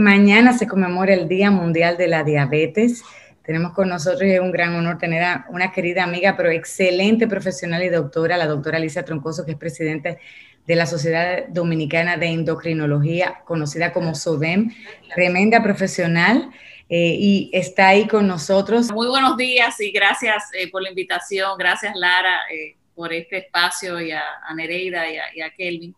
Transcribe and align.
Mañana 0.00 0.56
se 0.56 0.68
conmemora 0.68 1.12
el 1.12 1.26
Día 1.26 1.50
Mundial 1.50 1.96
de 1.96 2.06
la 2.06 2.22
Diabetes. 2.22 3.02
Tenemos 3.42 3.72
con 3.72 3.88
nosotros 3.88 4.22
y 4.22 4.30
es 4.30 4.40
un 4.40 4.52
gran 4.52 4.76
honor 4.76 4.96
tener 4.96 5.24
a 5.24 5.46
una 5.48 5.72
querida 5.72 6.04
amiga, 6.04 6.36
pero 6.36 6.52
excelente 6.52 7.26
profesional 7.26 7.82
y 7.82 7.88
doctora, 7.88 8.36
la 8.36 8.46
doctora 8.46 8.76
Alicia 8.76 9.04
Troncoso, 9.04 9.44
que 9.44 9.50
es 9.50 9.58
presidente 9.58 10.20
de 10.68 10.76
la 10.76 10.86
Sociedad 10.86 11.48
Dominicana 11.48 12.16
de 12.16 12.26
Endocrinología, 12.26 13.40
conocida 13.44 13.92
como 13.92 14.14
SODEM, 14.14 14.70
tremenda 15.16 15.64
profesional. 15.64 16.48
Eh, 16.88 17.16
y 17.18 17.50
está 17.52 17.88
ahí 17.88 18.06
con 18.06 18.28
nosotros. 18.28 18.92
Muy 18.92 19.08
buenos 19.08 19.36
días 19.36 19.80
y 19.80 19.90
gracias 19.90 20.44
eh, 20.54 20.70
por 20.70 20.80
la 20.80 20.90
invitación. 20.90 21.58
Gracias, 21.58 21.96
Lara, 21.96 22.42
eh, 22.52 22.76
por 22.94 23.12
este 23.12 23.38
espacio 23.38 24.00
y 24.00 24.12
a, 24.12 24.22
Nereida 24.54 25.10
y 25.10 25.40
a, 25.40 25.50
Kelvin 25.50 25.92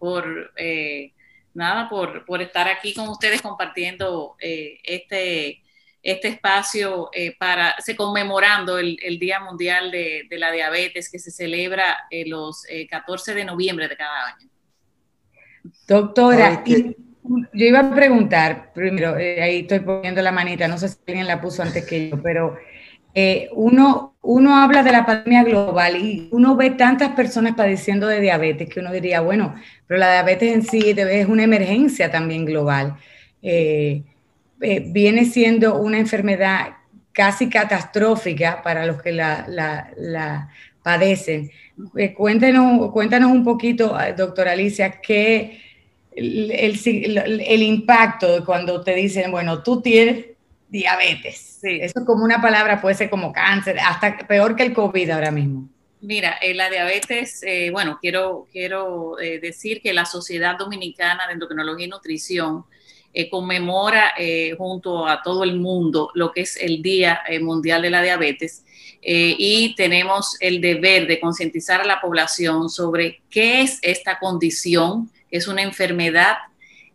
por 0.00 0.52
nada, 1.56 1.88
por, 1.88 2.24
por, 2.24 2.42
estar 2.42 2.68
aquí 2.68 2.94
con 2.94 3.08
ustedes 3.08 3.42
compartiendo 3.42 4.36
este, 4.38 5.62
este 6.02 6.28
espacio 6.28 7.10
para 7.38 7.74
se 7.80 7.96
conmemorando 7.96 8.78
el, 8.78 9.18
Día 9.18 9.40
Mundial 9.40 9.90
de, 9.90 10.26
la 10.30 10.52
Diabetes 10.52 11.10
que 11.10 11.18
se 11.18 11.30
celebra 11.30 11.96
los 12.26 12.64
14 12.88 13.34
de 13.34 13.44
noviembre 13.44 13.88
de 13.88 13.96
cada 13.96 14.26
año. 14.26 14.48
Doctora, 15.86 16.62
yo 17.52 17.66
iba 17.66 17.80
a 17.80 17.94
preguntar, 17.94 18.72
primero, 18.72 19.16
eh, 19.16 19.42
ahí 19.42 19.60
estoy 19.60 19.80
poniendo 19.80 20.22
la 20.22 20.32
manita, 20.32 20.68
no 20.68 20.78
sé 20.78 20.88
si 20.88 20.98
alguien 21.08 21.26
la 21.26 21.40
puso 21.40 21.62
antes 21.62 21.84
que 21.86 22.08
yo, 22.10 22.22
pero 22.22 22.56
eh, 23.18 23.48
uno, 23.52 24.14
uno 24.20 24.56
habla 24.56 24.82
de 24.82 24.92
la 24.92 25.06
pandemia 25.06 25.42
global 25.42 25.96
y 25.96 26.28
uno 26.32 26.54
ve 26.54 26.68
tantas 26.68 27.12
personas 27.12 27.54
padeciendo 27.54 28.06
de 28.06 28.20
diabetes 28.20 28.68
que 28.68 28.80
uno 28.80 28.92
diría, 28.92 29.20
bueno, 29.20 29.54
pero 29.86 29.98
la 29.98 30.12
diabetes 30.12 30.52
en 30.52 30.62
sí 30.62 30.94
es 30.94 31.26
una 31.26 31.44
emergencia 31.44 32.10
también 32.10 32.44
global. 32.44 32.96
Eh, 33.40 34.02
viene 34.58 35.24
siendo 35.24 35.80
una 35.80 35.98
enfermedad 35.98 36.76
casi 37.12 37.48
catastrófica 37.48 38.62
para 38.62 38.84
los 38.84 39.00
que 39.00 39.12
la, 39.12 39.46
la 39.48 40.50
padecen. 40.82 41.50
cuéntenos, 42.14 42.92
cuéntanos 42.92 43.32
un 43.32 43.44
poquito, 43.44 43.96
doctora 44.14 44.52
Alicia, 44.52 45.00
qué 45.00 45.58
el, 46.12 47.40
el, 47.46 47.62
impacto 47.62 48.44
cuando 48.44 48.82
te 48.82 48.94
dicen, 48.94 49.30
bueno, 49.30 49.62
tú 49.62 49.80
tienes 49.80 50.35
diabetes. 50.68 51.58
Eso 51.62 52.04
como 52.04 52.24
una 52.24 52.40
palabra 52.40 52.80
puede 52.80 52.94
ser 52.94 53.10
como 53.10 53.32
cáncer, 53.32 53.78
hasta 53.78 54.18
peor 54.26 54.56
que 54.56 54.64
el 54.64 54.72
COVID 54.72 55.10
ahora 55.10 55.30
mismo. 55.30 55.68
Mira, 56.00 56.36
eh, 56.40 56.54
la 56.54 56.68
diabetes, 56.70 57.42
eh, 57.42 57.70
bueno, 57.70 57.98
quiero, 58.00 58.46
quiero 58.52 59.18
eh, 59.18 59.40
decir 59.40 59.80
que 59.80 59.92
la 59.92 60.04
Sociedad 60.04 60.56
Dominicana 60.56 61.26
de 61.26 61.34
Endocrinología 61.34 61.86
y 61.86 61.90
Nutrición 61.90 62.64
conmemora 63.30 64.12
junto 64.58 65.08
a 65.08 65.22
todo 65.22 65.42
el 65.42 65.58
mundo 65.58 66.10
lo 66.12 66.32
que 66.32 66.42
es 66.42 66.58
el 66.58 66.82
Día 66.82 67.22
Mundial 67.40 67.80
de 67.80 67.88
la 67.88 68.02
Diabetes 68.02 68.62
y 69.00 69.74
tenemos 69.74 70.36
el 70.38 70.60
deber 70.60 71.06
de 71.06 71.18
concientizar 71.18 71.80
a 71.80 71.86
la 71.86 71.98
población 72.02 72.68
sobre 72.68 73.22
qué 73.30 73.62
es 73.62 73.78
esta 73.80 74.18
condición, 74.18 75.10
es 75.30 75.48
una 75.48 75.62
enfermedad 75.62 76.36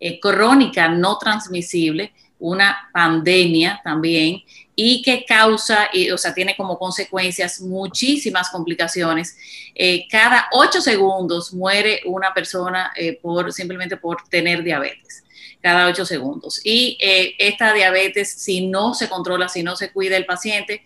eh, 0.03 0.19
crónica 0.19 0.89
no 0.89 1.19
transmisible, 1.19 2.11
una 2.41 2.89
pandemia 2.91 3.79
también, 3.83 4.43
y 4.75 5.01
que 5.01 5.23
causa, 5.25 5.89
o 6.13 6.17
sea, 6.17 6.33
tiene 6.33 6.55
como 6.57 6.77
consecuencias 6.77 7.61
muchísimas 7.61 8.49
complicaciones. 8.49 9.37
Eh, 9.75 10.07
cada 10.09 10.47
ocho 10.51 10.81
segundos 10.81 11.53
muere 11.53 12.01
una 12.05 12.33
persona 12.33 12.91
eh, 12.97 13.17
por, 13.21 13.53
simplemente 13.53 13.95
por 13.95 14.27
tener 14.27 14.63
diabetes, 14.63 15.23
cada 15.61 15.87
ocho 15.87 16.05
segundos. 16.05 16.59
Y 16.63 16.97
esta 17.37 17.73
diabetes, 17.73 18.33
si 18.33 18.67
no 18.67 18.93
se 18.93 19.07
controla, 19.07 19.47
si 19.47 19.63
no 19.63 19.75
se 19.75 19.91
cuida 19.91 20.17
el 20.17 20.25
paciente, 20.25 20.83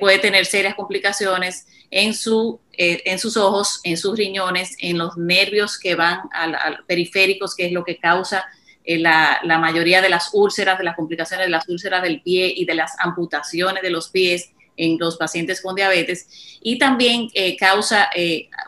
puede 0.00 0.18
tener 0.18 0.46
serias 0.46 0.74
complicaciones 0.74 1.66
en, 1.94 2.12
su, 2.12 2.60
eh, 2.72 3.02
en 3.04 3.20
sus 3.20 3.36
ojos, 3.36 3.80
en 3.84 3.96
sus 3.96 4.18
riñones, 4.18 4.74
en 4.80 4.98
los 4.98 5.16
nervios 5.16 5.78
que 5.78 5.94
van 5.94 6.22
al, 6.32 6.84
periféricos, 6.86 7.54
que 7.54 7.66
es 7.66 7.72
lo 7.72 7.84
que 7.84 7.98
causa 7.98 8.44
eh, 8.84 8.98
la, 8.98 9.40
mayoría 9.60 10.00
de 10.02 10.08
las 10.08 10.30
úlceras, 10.32 10.78
de 10.78 10.84
las 10.84 10.96
complicaciones 10.96 11.46
de 11.46 11.50
las 11.50 11.68
úlceras 11.68 12.02
del 12.02 12.20
pie 12.20 12.52
y 12.54 12.64
de 12.64 12.74
las 12.74 12.92
amputaciones 12.98 13.82
de 13.82 13.90
los 13.90 14.08
pies 14.08 14.50
en 14.76 14.98
los 14.98 15.16
pacientes 15.16 15.62
con 15.62 15.74
diabetes 15.74 16.58
y 16.60 16.78
también 16.78 17.28
eh, 17.34 17.56
causa 17.56 18.10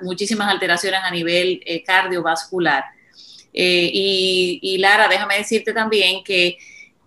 muchísimas 0.03 0.49
alteraciones 0.49 1.00
a 1.03 1.10
nivel 1.10 1.60
cardiovascular. 1.84 2.84
Y, 3.53 4.60
y, 4.62 4.78
Lara, 4.78 5.09
déjame 5.09 5.38
decirte 5.38 5.72
también 5.72 6.22
que 6.22 6.59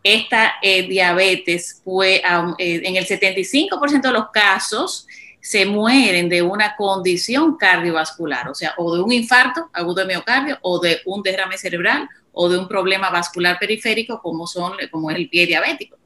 esta 0.03 0.55
diabetes 0.61 1.81
fue 1.83 2.21
en 2.57 2.95
el 2.95 3.05
75% 3.05 4.01
de 4.01 4.11
los 4.11 4.31
casos 4.31 5.07
se 5.41 5.65
mueren 5.65 6.29
de 6.29 6.41
una 6.41 6.75
condición 6.75 7.55
cardiovascular, 7.57 8.49
o 8.49 8.55
sea, 8.55 8.73
o 8.77 8.95
de 8.95 9.01
un 9.01 9.11
infarto 9.11 9.69
agudo 9.73 10.01
de 10.01 10.05
miocardio, 10.05 10.57
o 10.61 10.79
de 10.79 11.01
un 11.05 11.23
derrame 11.23 11.57
cerebral, 11.57 12.09
o 12.31 12.49
de 12.49 12.57
un 12.57 12.67
problema 12.67 13.09
vascular 13.09 13.57
periférico, 13.59 14.21
como, 14.21 14.47
son, 14.47 14.73
como 14.91 15.11
es 15.11 15.17
el 15.17 15.29
pie 15.29 15.45
diabético. 15.45 15.97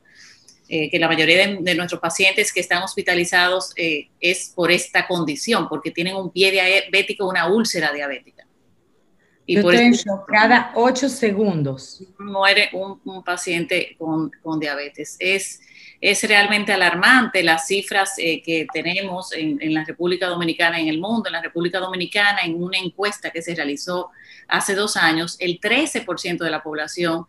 Eh, 0.70 0.90
que 0.90 0.98
la 0.98 1.08
mayoría 1.08 1.46
de, 1.48 1.76
nuestros 1.76 2.00
pacientes 2.00 2.54
que 2.54 2.62
están 2.62 2.82
hospitalizados 2.82 3.74
eh, 3.76 4.10
es 4.20 4.54
por 4.56 4.72
esta 4.72 5.06
condición, 5.08 5.68
porque 5.68 5.92
tienen 5.92 6.16
un 6.16 6.32
pie 6.32 6.52
diabético, 6.52 7.28
una 7.28 7.48
úlcera 7.48 7.92
diabética. 7.92 8.48
Y 9.46 9.62
por 9.62 9.76
eso, 9.76 10.24
cada 10.26 10.72
ocho 10.76 11.10
segundos 11.10 12.02
muere 12.18 12.70
un, 12.72 13.24
paciente 13.24 13.96
con, 14.00 14.32
con 14.42 14.60
diabetes. 14.60 15.18
Es, 15.20 15.60
es 16.04 16.22
realmente 16.24 16.74
alarmante 16.74 17.42
las 17.44 17.66
cifras 17.66 18.16
eh, 18.18 18.42
que 18.44 18.68
tenemos 18.74 19.32
en, 19.32 19.74
la 19.74 19.86
República 19.86 20.28
Dominicana, 20.28 20.78
en 20.78 20.90
el 20.90 21.00
mundo, 21.00 21.30
en 21.30 21.32
la 21.32 21.42
República 21.42 21.80
Dominicana, 21.80 22.42
en 22.44 22.62
una 22.62 22.78
encuesta 22.78 23.32
que 23.32 23.42
se 23.42 23.56
realizó 23.56 24.10
hace 24.50 24.76
dos 24.76 24.98
años, 24.98 25.38
el 25.40 25.62
13% 25.62 26.40
de 26.40 26.52
la 26.52 26.62
población 26.62 27.26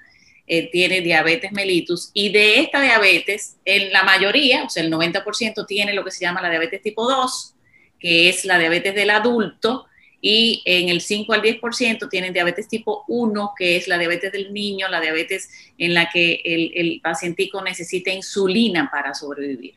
eh, 0.48 0.72
tiene 0.72 1.02
diabetes 1.02 1.52
mellitus 1.52 2.10
y 2.14 2.32
de 2.32 2.58
esta 2.58 2.80
diabetes, 2.80 3.58
en 3.64 3.92
la 3.92 4.02
mayoría, 4.02 4.64
o 4.64 4.68
sea, 4.68 4.82
el 4.82 4.90
90% 4.90 5.66
tiene 5.68 5.94
lo 5.94 6.04
que 6.04 6.10
se 6.10 6.24
llama 6.24 6.42
la 6.42 6.50
diabetes 6.50 6.82
tipo 6.82 7.08
2, 7.08 7.54
que 8.00 8.28
es 8.28 8.44
la 8.44 8.58
diabetes 8.58 8.92
del 8.96 9.10
adulto, 9.10 9.86
y 10.26 10.62
en 10.64 10.88
el 10.88 11.02
5 11.02 11.34
al 11.34 11.42
10% 11.42 12.08
tienen 12.08 12.32
diabetes 12.32 12.66
tipo 12.66 13.04
1, 13.08 13.52
que 13.58 13.76
es 13.76 13.88
la 13.88 13.98
diabetes 13.98 14.32
del 14.32 14.54
niño, 14.54 14.88
la 14.88 14.98
diabetes 14.98 15.50
en 15.76 15.92
la 15.92 16.08
que 16.10 16.40
el, 16.42 16.72
el 16.74 17.00
pacientico 17.02 17.62
necesita 17.62 18.10
insulina 18.10 18.88
para 18.90 19.12
sobrevivir. 19.12 19.74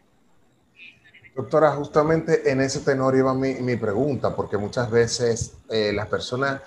Doctora, 1.36 1.72
justamente 1.72 2.50
en 2.50 2.62
ese 2.62 2.80
tenor 2.80 3.18
iba 3.18 3.34
mi, 3.34 3.56
mi 3.56 3.76
pregunta, 3.76 4.34
porque 4.34 4.56
muchas 4.58 4.90
veces 4.90 5.58
eh, 5.70 5.92
las 5.94 6.08
personas 6.08 6.62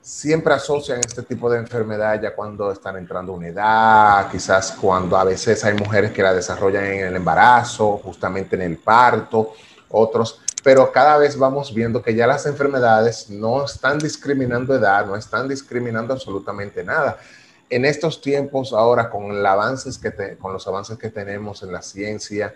siempre 0.00 0.54
asocian 0.54 0.98
este 1.00 1.22
tipo 1.22 1.50
de 1.50 1.58
enfermedad 1.58 2.18
ya 2.22 2.34
cuando 2.34 2.72
están 2.72 2.96
entrando 2.96 3.34
a 3.34 3.36
una 3.36 3.48
edad, 3.48 4.30
quizás 4.32 4.72
cuando 4.72 5.18
a 5.18 5.24
veces 5.24 5.62
hay 5.66 5.74
mujeres 5.74 6.12
que 6.12 6.22
la 6.22 6.32
desarrollan 6.32 6.86
en 6.86 7.06
el 7.08 7.16
embarazo, 7.16 8.00
justamente 8.02 8.56
en 8.56 8.62
el 8.62 8.78
parto, 8.78 9.52
otros 9.90 10.40
pero 10.68 10.92
cada 10.92 11.16
vez 11.16 11.38
vamos 11.38 11.72
viendo 11.72 12.02
que 12.02 12.14
ya 12.14 12.26
las 12.26 12.44
enfermedades 12.44 13.30
no 13.30 13.64
están 13.64 13.98
discriminando 13.98 14.74
edad, 14.74 15.06
no 15.06 15.16
están 15.16 15.48
discriminando 15.48 16.12
absolutamente 16.12 16.84
nada. 16.84 17.18
En 17.70 17.86
estos 17.86 18.20
tiempos 18.20 18.74
ahora, 18.74 19.08
con, 19.08 19.30
el 19.30 19.46
avances 19.46 19.96
que 19.96 20.36
con 20.36 20.52
los 20.52 20.68
avances 20.68 20.98
que 20.98 21.08
tenemos 21.08 21.62
en 21.62 21.72
la 21.72 21.80
ciencia, 21.80 22.52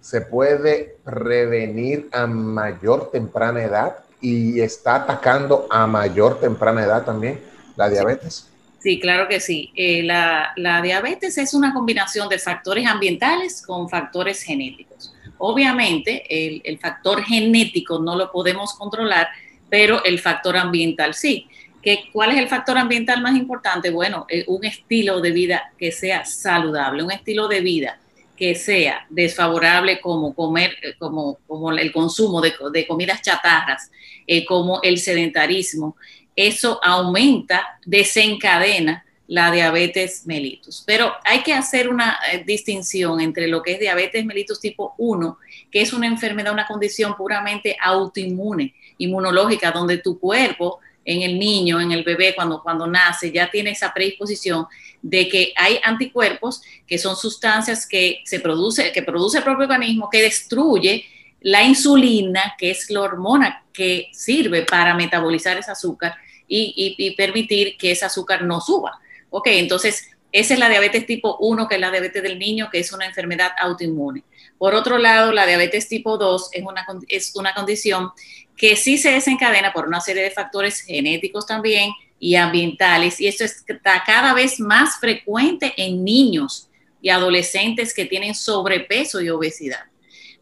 se 0.00 0.22
puede 0.22 0.96
prevenir 1.04 2.08
a 2.12 2.26
mayor 2.26 3.10
temprana 3.10 3.62
edad 3.62 3.96
y 4.22 4.58
está 4.62 4.94
atacando 4.94 5.66
a 5.70 5.86
mayor 5.86 6.40
temprana 6.40 6.82
edad 6.82 7.04
también 7.04 7.40
la 7.76 7.90
diabetes. 7.90 8.48
Sí, 8.78 8.98
claro 8.98 9.28
que 9.28 9.38
sí. 9.38 9.70
Eh, 9.76 10.02
la, 10.02 10.54
la 10.56 10.80
diabetes 10.80 11.36
es 11.36 11.52
una 11.52 11.74
combinación 11.74 12.26
de 12.30 12.38
factores 12.38 12.86
ambientales 12.86 13.60
con 13.60 13.90
factores 13.90 14.40
genéticos. 14.40 15.09
Obviamente, 15.42 16.24
el, 16.28 16.78
factor 16.78 17.22
genético 17.22 17.98
no 17.98 18.14
lo 18.14 18.30
podemos 18.30 18.74
controlar, 18.74 19.28
pero 19.70 20.04
el 20.04 20.18
factor 20.18 20.56
ambiental 20.56 21.14
sí. 21.14 21.46
¿Qué, 21.82 22.10
¿Cuál 22.12 22.32
es 22.32 22.36
el 22.36 22.48
factor 22.48 22.76
ambiental 22.76 23.22
más 23.22 23.34
importante? 23.34 23.88
Bueno, 23.88 24.26
eh, 24.28 24.44
un 24.48 24.66
estilo 24.66 25.22
de 25.22 25.30
vida 25.30 25.72
que 25.78 25.92
sea 25.92 26.26
saludable, 26.26 27.02
un 27.02 27.10
estilo 27.10 27.48
de 27.48 27.62
vida 27.62 27.98
que 28.36 28.54
sea 28.54 29.06
desfavorable 29.08 30.00
como 30.00 30.34
comer, 30.34 30.76
eh, 30.82 30.94
como, 30.98 31.38
como 31.46 31.72
el 31.72 31.90
consumo 31.90 32.42
de, 32.42 32.86
comidas 32.86 33.22
chatarras, 33.22 33.90
eh, 34.26 34.44
como 34.44 34.80
el 34.82 34.98
sedentarismo, 34.98 35.96
eso 36.36 36.80
aumenta, 36.82 37.78
desencadena 37.86 39.06
la 39.30 39.52
diabetes 39.52 40.26
mellitus. 40.26 40.82
Pero 40.84 41.12
hay 41.24 41.44
que 41.44 41.54
hacer 41.54 41.88
una 41.88 42.18
eh, 42.32 42.42
distinción 42.44 43.20
entre 43.20 43.46
lo 43.46 43.62
que 43.62 43.74
es 43.74 43.78
diabetes 43.78 44.24
mellitus 44.24 44.58
tipo 44.58 44.94
1, 44.98 45.38
que 45.70 45.82
es 45.82 45.92
una 45.92 46.08
enfermedad, 46.08 46.52
una 46.52 46.66
condición 46.66 47.16
puramente 47.16 47.76
autoinmune, 47.80 48.74
inmunológica, 48.98 49.70
donde 49.70 49.98
tu 49.98 50.18
cuerpo 50.18 50.80
en 51.04 51.22
el 51.22 51.38
niño, 51.38 51.80
en 51.80 51.92
el 51.92 52.02
bebé, 52.02 52.34
cuando, 52.34 52.60
cuando 52.60 52.88
nace, 52.88 53.30
ya 53.30 53.48
tiene 53.48 53.70
esa 53.70 53.94
predisposición 53.94 54.66
de 55.00 55.28
que 55.28 55.52
hay 55.56 55.78
anticuerpos 55.84 56.62
que 56.84 56.98
son 56.98 57.14
sustancias 57.14 57.86
que 57.86 58.22
se 58.24 58.40
produce, 58.40 58.90
que 58.90 59.04
produce 59.04 59.38
el 59.38 59.44
propio 59.44 59.62
organismo, 59.62 60.10
que 60.10 60.22
destruye 60.22 61.04
la 61.40 61.62
insulina, 61.62 62.56
que 62.58 62.72
es 62.72 62.90
la 62.90 63.02
hormona 63.02 63.64
que 63.72 64.08
sirve 64.12 64.62
para 64.62 64.96
metabolizar 64.96 65.56
ese 65.56 65.70
azúcar 65.70 66.16
y, 66.48 67.14
permitir 67.16 67.76
que 67.78 67.92
ese 67.92 68.04
azúcar 68.04 68.42
no 68.42 68.60
suba. 68.60 68.98
Ok, 69.30 69.46
entonces 69.48 70.08
esa 70.32 70.54
es 70.54 70.60
la 70.60 70.68
diabetes 70.68 71.06
tipo 71.06 71.36
1, 71.40 71.66
que 71.66 71.74
es 71.76 71.80
la 71.80 71.90
diabetes 71.90 72.22
del 72.22 72.38
niño, 72.38 72.68
que 72.70 72.78
es 72.78 72.92
una 72.92 73.06
enfermedad 73.06 73.52
autoinmune. 73.58 74.22
Por 74.58 74.74
otro 74.74 74.98
lado, 74.98 75.32
la 75.32 75.46
diabetes 75.46 75.88
tipo 75.88 76.18
2 76.18 76.50
es 76.52 76.62
una, 76.64 76.86
es 77.08 77.32
una 77.34 77.54
condición 77.54 78.10
que 78.56 78.76
sí 78.76 78.98
se 78.98 79.10
desencadena 79.10 79.72
por 79.72 79.88
una 79.88 80.00
serie 80.00 80.22
de 80.22 80.30
factores 80.30 80.82
genéticos 80.82 81.46
también 81.46 81.92
y 82.18 82.34
ambientales, 82.36 83.18
y 83.20 83.26
esto 83.26 83.44
está 83.44 84.02
cada 84.04 84.34
vez 84.34 84.60
más 84.60 85.00
frecuente 85.00 85.72
en 85.76 86.04
niños 86.04 86.68
y 87.00 87.08
adolescentes 87.08 87.94
que 87.94 88.04
tienen 88.04 88.34
sobrepeso 88.34 89.22
y 89.22 89.30
obesidad. 89.30 89.84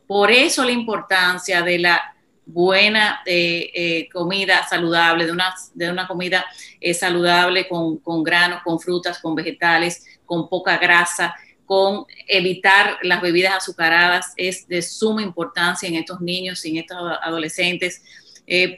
Por 0.07 0.33
eso 0.33 0.65
la 0.65 0.73
importancia 0.73 1.63
de 1.63 1.79
la 1.79 2.17
buena 2.49 3.21
eh, 3.27 3.71
eh, 3.75 4.09
comida 4.11 4.67
saludable, 4.67 5.27
de 5.27 5.33
una, 5.33 5.55
de 5.75 5.91
una 5.91 6.09
comida 6.09 6.47
eh, 6.81 6.95
saludable 6.95 7.69
con, 7.69 7.99
con 7.99 8.23
granos, 8.23 8.63
con 8.65 8.81
frutas, 8.81 9.19
con 9.19 9.35
vegetales, 9.35 10.07
con 10.25 10.49
poca 10.49 10.79
grasa, 10.79 11.35
con 11.67 12.07
evitar 12.27 12.97
las 13.03 13.21
bebidas 13.21 13.57
azucaradas 13.57 14.33
es 14.39 14.67
de 14.67 14.81
suma 14.81 15.23
importancia 15.23 15.87
en 15.87 15.97
estos 15.97 16.23
niños 16.23 16.65
y 16.65 16.71
en 16.71 16.77
estos 16.79 16.99
adolescentes. 17.23 18.03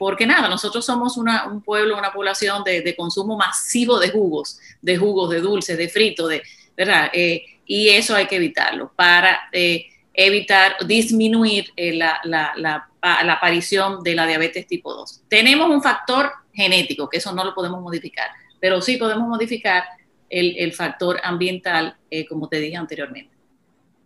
porque 0.01 0.27
nada, 0.27 0.49
nosotros 0.49 0.85
somos 0.85 1.17
un 1.17 1.63
pueblo, 1.63 1.97
una 1.97 2.13
población 2.13 2.65
de, 2.65 2.97
consumo 2.97 3.37
masivo 3.37 4.01
de 4.01 4.11
jugos, 4.11 4.59
de 4.83 4.97
jugos, 4.97 5.31
de 5.31 5.41
dulces, 5.41 5.79
de 5.79 5.89
fritos, 5.89 6.29
de, 6.29 6.43
¿verdad? 6.77 7.09
y 7.15 7.89
eso 7.91 8.17
hay 8.17 8.27
que 8.27 8.35
evitarlo 8.35 8.91
para 8.97 9.39
evitar, 10.27 10.77
disminuir 10.87 11.73
eh, 11.77 11.95
la, 11.95 12.87
aparición 13.01 14.03
de 14.03 14.15
la 14.15 14.27
diabetes 14.27 14.67
tipo 14.67 14.93
2. 14.93 15.23
Tenemos 15.29 15.71
un 15.71 15.83
factor 15.83 16.31
genético, 16.53 17.09
que 17.09 17.19
eso 17.19 17.33
no 17.33 17.45
lo 17.45 17.55
podemos 17.55 17.81
modificar, 17.81 18.29
pero 18.61 18.83
sí 18.83 18.97
podemos 18.99 19.27
modificar 19.27 19.85
el, 20.29 20.73
factor 20.75 21.19
ambiental, 21.25 21.97
eh, 22.11 22.27
como 22.27 22.49
te 22.49 22.61
dije 22.61 22.77
anteriormente. 22.77 23.35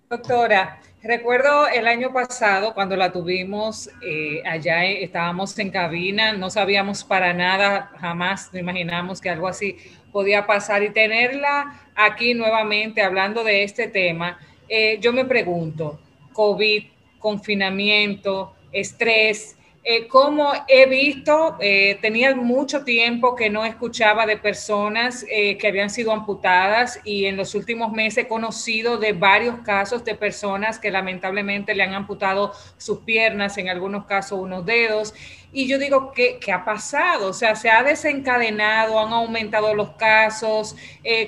Doctora, 0.08 0.80
recuerdo 1.02 1.66
el 1.66 1.86
año 1.88 2.12
pasado 2.12 2.72
cuando 2.72 2.96
la 2.96 3.10
tuvimos 3.10 3.90
eh, 4.00 4.42
allá, 4.46 4.84
estábamos 4.84 5.58
en 5.58 5.70
cabina, 5.70 6.32
no 6.32 6.48
sabíamos 6.48 7.02
para 7.02 7.34
nada, 7.34 7.90
jamás 8.00 8.50
no 8.52 8.60
imaginamos 8.60 9.20
que 9.20 9.30
algo 9.30 9.48
así 9.48 9.76
podía 10.12 10.46
pasar 10.46 10.84
y 10.84 10.90
tenerla 10.90 11.88
aquí 11.96 12.34
nuevamente 12.34 13.02
hablando 13.02 13.42
de 13.42 13.64
este 13.64 13.88
tema 13.88 14.38
yo 15.00 15.12
me 15.12 15.24
pregunto, 15.24 16.00
COVID, 16.34 16.84
confinamiento, 17.18 18.52
estrés, 18.72 19.56
eh, 19.86 20.08
como 20.08 20.50
he 20.66 20.86
visto, 20.86 21.58
eh, 21.60 21.98
tenía 22.00 22.34
mucho 22.34 22.84
tiempo 22.84 23.36
que 23.36 23.50
no 23.50 23.66
escuchaba 23.66 24.24
de 24.24 24.38
personas 24.38 25.26
eh, 25.30 25.58
que 25.58 25.66
habían 25.66 25.90
sido 25.90 26.10
amputadas 26.10 27.00
y 27.04 27.26
en 27.26 27.36
los 27.36 27.54
últimos 27.54 27.92
meses 27.92 28.24
he 28.24 28.28
conocido 28.28 28.96
de 28.96 29.12
varios 29.12 29.58
casos 29.58 30.02
de 30.02 30.14
personas 30.14 30.78
que 30.78 30.90
lamentablemente 30.90 31.74
le 31.74 31.82
han 31.82 31.92
amputado 31.92 32.54
sus 32.78 33.00
piernas, 33.00 33.58
en 33.58 33.68
algunos 33.68 34.06
casos 34.06 34.38
unos 34.38 34.64
dedos. 34.64 35.12
Y 35.52 35.68
yo 35.68 35.78
digo, 35.78 36.12
¿qué, 36.12 36.38
qué 36.40 36.50
ha 36.50 36.64
pasado? 36.64 37.28
O 37.28 37.34
sea, 37.34 37.54
se 37.54 37.68
ha 37.68 37.82
desencadenado, 37.82 38.98
han 38.98 39.12
aumentado 39.12 39.74
los 39.74 39.90
casos, 39.90 40.74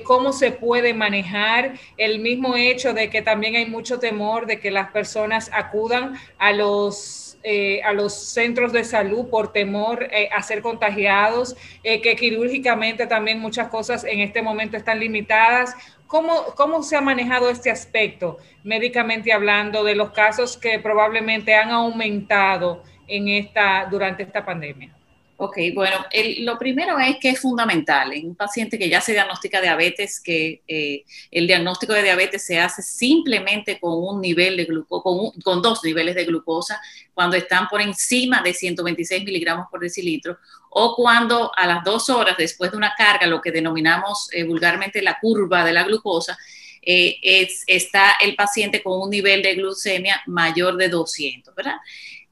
cómo 0.03 0.33
se 0.33 0.51
puede 0.51 0.95
manejar 0.95 1.75
el 1.97 2.19
mismo 2.19 2.57
hecho 2.57 2.93
de 2.93 3.09
que 3.09 3.23
también 3.23 3.55
hay 3.55 3.67
mucho 3.67 4.01
temor 4.01 4.47
de 4.47 4.59
que 4.59 4.73
las 4.73 4.91
personas 4.91 5.49
acudan 5.53 6.19
a 6.39 6.53
los 6.53 7.26
eh, 7.49 7.81
a 7.85 7.93
los 7.93 8.13
centros 8.13 8.73
de 8.73 8.83
salud 8.83 9.31
por 9.31 9.53
temor 9.53 10.09
eh, 10.11 10.29
a 10.37 10.43
ser 10.43 10.63
contagiados, 10.63 11.57
eh, 11.85 12.01
que 12.01 12.17
quirúrgicamente 12.17 13.07
también 13.07 13.39
muchas 13.39 13.69
cosas 13.69 14.03
en 14.03 14.19
este 14.19 14.43
momento 14.43 14.77
están 14.77 14.99
limitadas. 14.99 15.77
¿Cómo, 16.09 16.47
¿Cómo 16.57 16.83
se 16.83 16.97
ha 16.97 17.01
manejado 17.01 17.49
este 17.49 17.71
aspecto 17.71 18.39
médicamente 18.65 19.33
hablando 19.33 19.85
de 19.85 19.95
los 19.95 20.11
casos 20.11 20.57
que 20.57 20.81
probablemente 20.81 21.55
han 21.55 21.71
aumentado 21.71 22.83
en 23.07 23.29
esta, 23.29 23.87
durante 23.89 24.25
esta 24.25 24.45
pandemia? 24.45 24.93
Ok, 25.39 25.59
bueno, 25.75 25.99
lo 26.39 26.59
primero 26.59 26.99
es 26.99 27.19
que 27.21 27.29
es 27.29 27.41
fundamental 27.41 28.11
en 28.15 28.29
un 28.29 28.35
paciente 28.35 28.79
que 28.79 28.89
ya 28.89 29.03
se 29.03 29.13
diagnostica 29.13 29.61
diabetes, 29.61 30.19
que 30.19 30.63
eh, 30.67 31.05
el 31.31 31.47
diagnóstico 31.47 31.93
de 31.93 32.03
diabetes 32.03 32.47
se 32.47 32.59
hace 32.59 32.81
simplemente 32.81 33.79
con 33.79 33.93
un 33.93 34.23
nivel 34.23 34.57
de 34.57 34.65
glucosa, 34.65 35.03
con, 35.03 35.31
con, 35.43 35.61
dos 35.61 35.85
niveles 35.85 36.15
de 36.15 36.25
glucosa, 36.25 36.81
cuando 37.13 37.37
están 37.37 37.69
por 37.69 37.83
encima 37.83 38.41
de 38.41 38.55
126 38.55 39.25
miligramos 39.25 39.67
por 39.71 39.81
decilitro, 39.81 40.39
o 40.71 40.97
cuando 40.97 41.53
a 41.55 41.67
las 41.67 41.85
dos 41.85 42.09
horas 42.09 42.39
después 42.39 42.71
de 42.71 42.79
una 42.79 42.95
carga, 42.97 43.27
lo 43.27 43.43
que 43.43 43.53
denominamos 43.53 44.31
eh, 44.33 44.45
vulgarmente 44.45 45.03
la 45.03 45.19
curva 45.21 45.65
de 45.67 45.75
la 45.75 45.83
glucosa, 45.83 46.39
eh, 46.81 47.19
es, 47.21 47.63
está 47.67 48.13
el 48.23 48.37
paciente 48.37 48.83
con 48.83 49.03
un 49.03 49.11
nivel 49.11 49.43
de 49.43 49.57
glucemia 49.57 50.23
mayor 50.27 50.77
de 50.77 50.89
200, 50.89 51.55
¿verdad? 51.55 51.77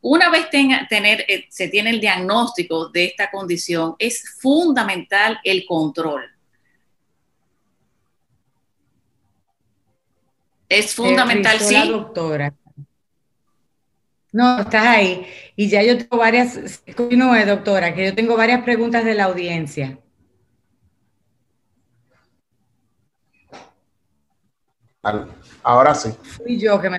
Una 0.07 0.29
vez 0.29 0.51
tenga, 0.51 0.87
tener, 0.87 1.25
eh, 1.29 1.47
se 1.49 1.69
tiene 1.69 1.89
el 1.89 1.99
diagnóstico 1.99 2.91
de 2.91 3.07
esta 3.07 3.31
condición, 3.31 3.97
es 3.99 4.37
fundamental 4.39 5.41
el 5.43 5.65
control. 5.65 6.31
Es 10.69 10.93
eh, 10.93 10.95
fundamental, 10.95 11.59
sí. 11.59 11.89
doctora. 11.89 12.53
No, 14.31 14.61
estás 14.61 14.87
ahí. 14.89 15.27
Y 15.57 15.71
ya 15.71 15.83
yo 15.83 15.97
tengo 15.97 16.19
varias, 16.19 16.83
continúe, 16.95 17.47
doctora, 17.47 17.95
que 17.95 18.05
yo 18.05 18.15
tengo 18.15 18.37
varias 18.37 18.63
preguntas 18.63 19.07
de 19.07 19.15
la 19.15 19.25
audiencia. 19.25 19.99
Ahora 25.63 25.95
sí. 25.95 26.11
Fui 26.23 26.59
yo 26.59 26.79
que 26.79 26.91
me 26.91 26.97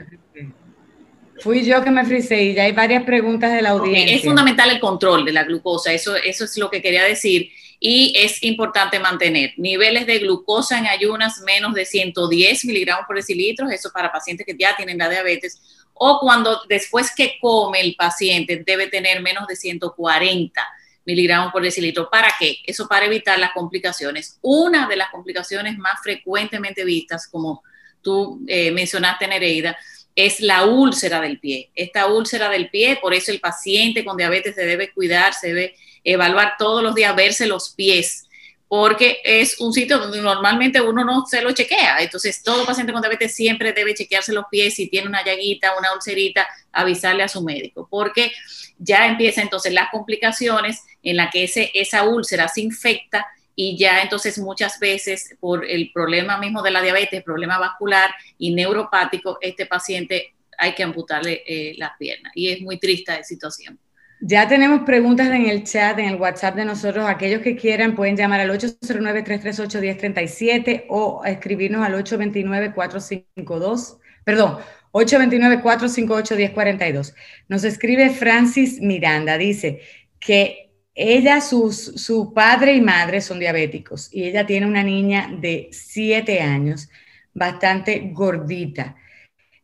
Fui 1.40 1.66
yo 1.66 1.84
que 1.84 1.92
me 1.92 2.06
frisé 2.06 2.44
y 2.44 2.54
ya 2.54 2.64
hay 2.64 2.72
varias 2.72 3.04
preguntas 3.04 3.52
de 3.54 3.62
la 3.62 3.72
audiencia. 3.72 4.16
Es 4.16 4.24
fundamental 4.24 4.70
el 4.70 4.80
control 4.80 5.26
de 5.26 5.34
la 5.34 5.44
glucosa, 5.44 5.92
eso, 5.92 6.16
eso 6.16 6.46
es 6.46 6.58
lo 6.58 6.70
que 6.70 6.82
quería 6.82 7.04
decir. 7.04 7.50
Y 7.80 8.14
es 8.16 8.42
importante 8.44 9.00
mantener 9.00 9.54
niveles 9.58 10.08
de 10.08 10.20
glucosa 10.20 10.80
en 10.80 10.88
ayunas 10.88 11.42
menos 11.46 11.74
de 11.74 11.86
110 11.86 12.66
miligramos 12.66 13.06
por 13.06 13.18
decilitro, 13.18 13.70
eso 13.70 13.92
para 13.92 14.12
pacientes 14.12 14.46
que 14.46 14.56
ya 14.58 14.76
tienen 14.76 14.98
la 14.98 15.10
diabetes, 15.10 15.62
o 15.94 16.20
cuando 16.20 16.62
después 16.70 17.14
que 17.14 17.38
come 17.42 17.82
el 17.82 17.96
paciente 17.96 18.64
debe 18.66 18.88
tener 18.88 19.22
menos 19.22 19.46
de 19.48 19.56
140 19.56 20.62
miligramos 21.06 21.52
por 21.52 21.62
decilitro. 21.62 22.10
¿Para 22.10 22.34
qué? 22.40 22.58
Eso 22.66 22.88
para 22.88 23.06
evitar 23.06 23.38
las 23.40 23.52
complicaciones. 23.52 24.40
Una 24.42 24.88
de 24.88 24.96
las 24.96 25.10
complicaciones 25.10 25.78
más 25.78 26.00
frecuentemente 26.02 26.84
vistas, 26.84 27.28
como 27.28 27.62
tú 28.02 28.42
eh, 28.48 28.72
mencionaste, 28.72 29.28
Nereida, 29.28 29.78
es 30.16 30.40
la 30.40 30.66
úlcera 30.66 31.20
del 31.20 31.40
pie. 31.40 31.70
Esta 31.76 32.08
úlcera 32.08 32.50
del 32.50 32.70
pie, 32.70 32.98
por 33.02 33.14
eso 33.14 33.32
el 33.32 33.40
paciente 33.40 34.06
con 34.06 34.18
diabetes 34.18 34.56
se 34.56 34.66
debe 34.66 34.92
cuidar, 34.92 35.34
se 35.34 35.48
debe 35.50 35.76
evaluar 36.04 36.56
todos 36.58 36.82
los 36.82 36.96
días, 36.96 37.16
verse 37.16 37.46
los 37.48 37.72
pies, 37.72 38.28
porque 38.68 39.20
es 39.24 39.60
un 39.60 39.74
sitio 39.74 40.00
donde 40.00 40.22
normalmente 40.22 40.82
uno 40.82 41.04
no 41.04 41.26
se 41.26 41.42
lo 41.42 41.52
chequea. 41.52 41.98
Entonces, 42.00 42.42
todo 42.42 42.66
paciente 42.66 42.94
con 42.94 43.02
diabetes 43.02 43.36
siempre 43.36 43.74
debe 43.74 43.94
chequearse 43.94 44.34
los 44.34 44.46
pies. 44.50 44.76
Si 44.76 44.88
tiene 44.88 45.08
una 45.08 45.24
llaguita, 45.24 45.78
una 45.78 45.94
ulcerita, 45.94 46.48
avisarle 46.72 47.24
a 47.24 47.28
su 47.28 47.44
médico, 47.44 47.88
porque 47.90 48.32
ya 48.78 49.06
empieza 49.08 49.42
entonces 49.42 49.74
las 49.74 49.90
complicaciones 49.92 50.82
en 51.04 51.18
las 51.18 51.32
que 51.32 51.44
ese, 51.44 51.72
esa 51.74 52.04
úlcera 52.04 52.48
se 52.48 52.62
infecta 52.62 53.26
y 53.56 53.78
ya 53.78 54.02
entonces 54.02 54.38
muchas 54.38 54.80
veces 54.80 55.36
por 55.40 55.66
el 55.66 55.92
problema 55.94 56.38
mismo 56.38 56.62
de 56.62 56.72
la 56.72 56.82
diabetes, 56.82 57.24
problema 57.24 57.58
vascular 57.58 58.12
y 58.38 58.54
neuropático, 58.54 59.38
este 59.42 59.66
paciente 59.66 60.34
hay 60.58 60.74
que 60.74 60.84
amputarle 60.84 61.44
eh, 61.48 61.76
las 61.78 61.92
piernas 61.98 62.34
y 62.36 62.50
es 62.50 62.60
muy 62.62 62.78
triste 62.80 63.14
la 63.14 63.24
situación. 63.24 63.80
Ya 64.22 64.48
tenemos 64.48 64.86
preguntas 64.86 65.28
en 65.28 65.48
el 65.48 65.66
chat, 65.66 66.00
en 66.00 66.06
el 66.06 66.16
WhatsApp 66.16 66.56
de 66.56 66.64
nosotros. 66.66 67.06
Aquellos 67.08 67.42
que 67.42 67.58
quieran 67.58 67.96
pueden 67.96 68.16
llamar 68.16 68.40
al 68.40 68.50
809-338-1037 68.52 70.86
o 70.88 71.24
escribirnos 71.26 71.86
al 71.86 71.96
829-452, 71.96 73.98
perdón, 74.24 74.60
829-458-1042. 74.94 77.14
Nos 77.50 77.66
escribe 77.66 78.10
Francis 78.10 78.80
Miranda, 78.80 79.38
dice 79.38 79.82
que 80.20 80.65
ella, 80.96 81.42
su 81.42 82.32
padre 82.34 82.74
y 82.74 82.82
madre 82.82 83.20
son 83.20 83.40
diabéticos 83.40 84.08
y 84.14 84.24
ella 84.24 84.46
tiene 84.46 84.66
una 84.66 84.82
niña 84.82 85.30
de 85.40 85.68
siete 85.72 86.42
años, 86.42 86.90
bastante 87.34 88.12
gordita. 88.14 88.96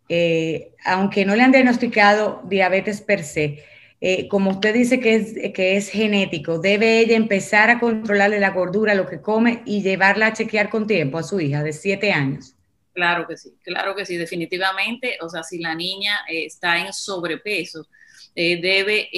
Eh, 0.09 0.73
aunque 0.83 1.23
no 1.23 1.35
le 1.37 1.43
han 1.43 1.53
diagnosticado 1.53 2.41
diabetes 2.43 2.99
per 2.99 3.23
se, 3.23 3.63
eh, 4.01 4.27
como 4.27 4.51
usted 4.51 4.73
dice 4.73 4.99
que 4.99 5.15
es, 5.15 5.53
que 5.53 5.77
es 5.77 5.89
genético, 5.89 6.59
¿debe 6.59 6.99
ella 6.99 7.15
empezar 7.15 7.69
a 7.69 7.79
controlarle 7.79 8.39
la 8.39 8.49
gordura, 8.49 8.93
lo 8.93 9.07
que 9.07 9.21
come 9.21 9.61
y 9.65 9.83
llevarla 9.83 10.27
a 10.27 10.33
chequear 10.33 10.69
con 10.69 10.85
tiempo 10.85 11.17
a 11.17 11.23
su 11.23 11.39
hija 11.39 11.63
de 11.63 11.71
siete 11.71 12.11
años? 12.11 12.55
Claro 12.93 13.25
que 13.25 13.37
sí, 13.37 13.53
claro 13.63 13.95
que 13.95 14.05
sí, 14.05 14.17
definitivamente. 14.17 15.17
O 15.21 15.29
sea, 15.29 15.43
si 15.43 15.59
la 15.59 15.75
niña 15.75 16.13
eh, 16.27 16.45
está 16.45 16.77
en 16.77 16.91
sobrepeso, 16.91 17.87
eh, 18.35 18.61
debe 18.61 19.09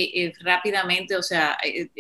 rápidamente, 0.42 1.16
o 1.16 1.24
sea, 1.24 1.58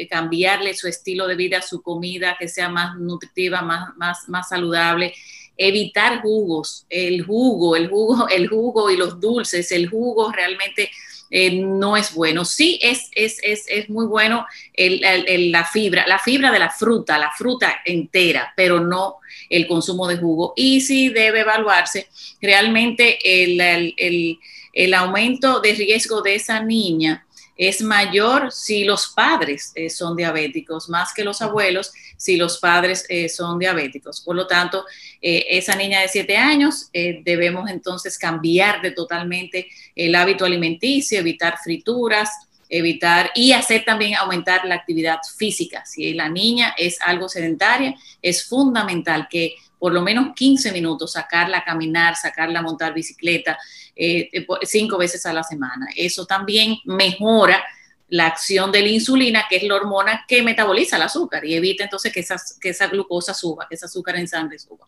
cambiarle 0.10 0.74
su 0.74 0.88
estilo 0.88 1.28
de 1.28 1.36
vida, 1.36 1.62
su 1.62 1.82
comida, 1.82 2.36
que 2.40 2.48
sea 2.48 2.70
más 2.70 2.98
nutritiva, 2.98 3.62
más, 3.62 3.96
más, 3.98 4.30
más 4.30 4.50
saludable 4.50 5.14
evitar 5.58 6.22
jugos, 6.22 6.86
el 6.90 7.24
jugo, 7.24 7.76
el 7.76 7.88
jugo, 7.90 8.28
el 8.30 8.48
jugo 8.48 8.90
y 8.90 8.98
los 8.98 9.20
dulces, 9.20 9.72
el 9.72 9.90
jugo 9.90 10.32
realmente 10.32 10.90
eh, 11.30 11.52
no 11.52 11.98
es 11.98 12.14
bueno. 12.14 12.46
Sí 12.46 12.80
es, 12.82 13.10
es, 13.16 13.40
es, 13.42 13.66
es 13.68 13.90
muy 13.90 14.06
bueno 14.06 14.46
la 14.78 15.66
fibra, 15.66 16.06
la 16.08 16.20
fibra 16.20 16.52
de 16.52 16.60
la 16.60 16.70
fruta, 16.70 17.18
la 17.18 17.32
fruta 17.32 17.82
entera, 17.86 18.54
pero 18.56 18.80
no 18.80 19.18
el 19.50 19.68
consumo 19.68 20.08
de 20.08 20.18
jugo. 20.18 20.54
Y 20.56 20.82
sí 20.82 21.10
debe 21.10 21.42
evaluarse 21.42 22.08
realmente 22.42 23.18
el, 23.24 24.38
el 24.74 24.94
aumento 24.94 25.62
de 25.62 25.74
riesgo 25.74 26.22
de 26.22 26.36
esa 26.36 26.60
niña 26.60 27.26
es 27.56 27.82
mayor 27.82 28.52
si 28.52 28.84
los 28.84 29.10
padres 29.10 29.72
eh, 29.76 29.90
son 29.90 30.16
diabéticos, 30.16 30.90
más 30.90 31.14
que 31.14 31.24
los 31.24 31.42
abuelos 31.42 31.94
si 32.18 32.38
los 32.38 32.58
padres 32.58 33.06
eh, 33.10 33.30
son 33.30 33.60
diabéticos. 33.60 34.22
Por 34.22 34.36
lo 34.36 34.48
tanto, 34.48 34.86
eh, 35.22 35.46
esa 35.50 35.76
niña 35.76 36.00
de 36.00 36.08
7 36.08 36.38
años 36.38 36.90
debemos 36.94 37.70
entonces 37.70 38.18
cambiar 38.18 38.82
de 38.82 38.92
totalmente 38.92 39.68
el 39.96 40.16
hábito 40.16 40.46
alimenticio, 40.46 41.20
evitar 41.20 41.58
frituras, 41.62 42.30
evitar 42.74 43.32
y 43.36 43.52
hacer 43.52 43.86
también 43.86 44.16
aumentar 44.16 44.66
la 44.66 44.76
actividad 44.76 45.20
física. 45.38 45.86
Si 45.86 46.14
la 46.14 46.28
niña 46.28 46.74
es 46.76 47.00
algo 47.02 47.30
sedentaria, 47.30 47.96
es 48.22 48.48
fundamental 48.48 49.28
que 49.30 49.56
por 49.78 49.94
lo 49.94 50.02
menos 50.02 50.34
15 50.36 50.72
minutos 50.72 51.14
sacarla 51.14 51.60
a 51.60 51.64
caminar, 51.64 52.16
sacarla 52.16 52.60
a 52.60 52.62
montar 52.64 52.94
bicicleta, 52.94 53.60
eh, 53.96 54.30
eh, 54.34 54.48
cinco 54.64 54.98
veces 54.98 55.24
a 55.28 55.34
la 55.34 55.44
semana. 55.44 55.88
Eso 55.96 56.26
también 56.26 56.78
mejora 56.86 57.64
la 58.08 58.28
acción 58.28 58.72
de 58.72 58.82
la 58.82 58.88
insulina, 58.88 59.46
que 59.48 59.58
es 59.58 59.64
la 59.64 59.76
hormona 59.76 60.26
que 60.28 60.42
metaboliza 60.42 60.96
el 60.96 61.04
azúcar 61.04 61.46
y 61.46 61.54
evita 61.54 61.84
entonces 61.84 62.12
que, 62.12 62.26
que 62.60 62.70
esa 62.70 62.88
glucosa 62.88 63.34
suba, 63.34 63.68
que 63.68 63.76
ese 63.76 63.86
azúcar 63.86 64.16
en 64.16 64.28
sangre 64.28 64.58
suba. 64.58 64.88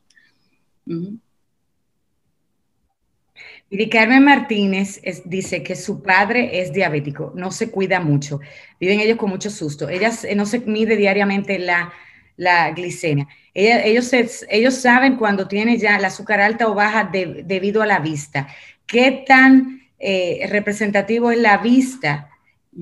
Y 3.70 3.90
Carmen 3.90 4.24
Martínez 4.24 5.02
dice 5.26 5.64
que 5.64 5.76
su 5.76 6.02
padre 6.04 6.62
es 6.62 6.72
diabético, 6.72 7.34
no 7.36 7.52
se 7.52 7.72
cuida 7.72 8.00
mucho, 8.00 8.40
viven 8.80 9.00
ellos 9.00 9.18
con 9.18 9.30
mucho 9.30 9.50
susto. 9.50 9.90
Ella 9.90 10.12
no 10.36 10.46
se 10.46 10.60
mide 10.60 10.96
diariamente 10.96 11.58
la, 11.58 11.92
la 12.38 12.72
glicemia. 12.72 13.28
ellos, 13.54 14.12
ellos 14.50 14.76
saben 14.76 15.16
cuando 15.16 15.48
tiene 15.48 15.78
ya 15.78 15.98
el 15.98 16.06
azúcar 16.06 16.42
alta 16.42 16.68
o 16.68 16.76
baja 16.76 17.10
debido 17.12 17.82
a 17.82 17.86
la 17.86 18.00
vista. 18.00 18.48
¿Qué 18.86 19.24
tan 19.28 19.82
eh, 20.00 20.48
representativo 20.50 21.32
es 21.32 21.40
la 21.40 21.58
vista 21.58 22.30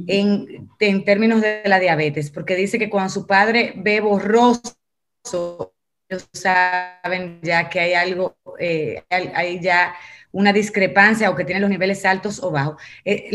en, 0.08 0.70
términos 1.06 1.42
de 1.42 1.62
la 1.66 1.80
diabetes? 1.80 2.32
Porque 2.32 2.56
dice 2.56 2.80
que 2.80 2.90
cuando 2.90 3.10
su 3.10 3.28
padre 3.28 3.74
ve 3.78 4.02
borroso, 4.02 5.73
ellos 6.14 6.30
saben 6.32 7.40
ya 7.42 7.70
que 7.70 7.80
hay 7.80 7.94
algo, 7.94 8.36
eh, 8.60 9.04
hay, 9.10 9.60
ya 9.62 9.96
una 10.32 10.54
discrepancia 10.54 11.30
o 11.30 11.36
que 11.36 11.46
tiene 11.46 11.62
los 11.62 11.70
niveles 11.70 12.06
altos 12.06 12.42
o 12.42 12.52
bajos. 12.52 12.82
Eh, 13.06 13.30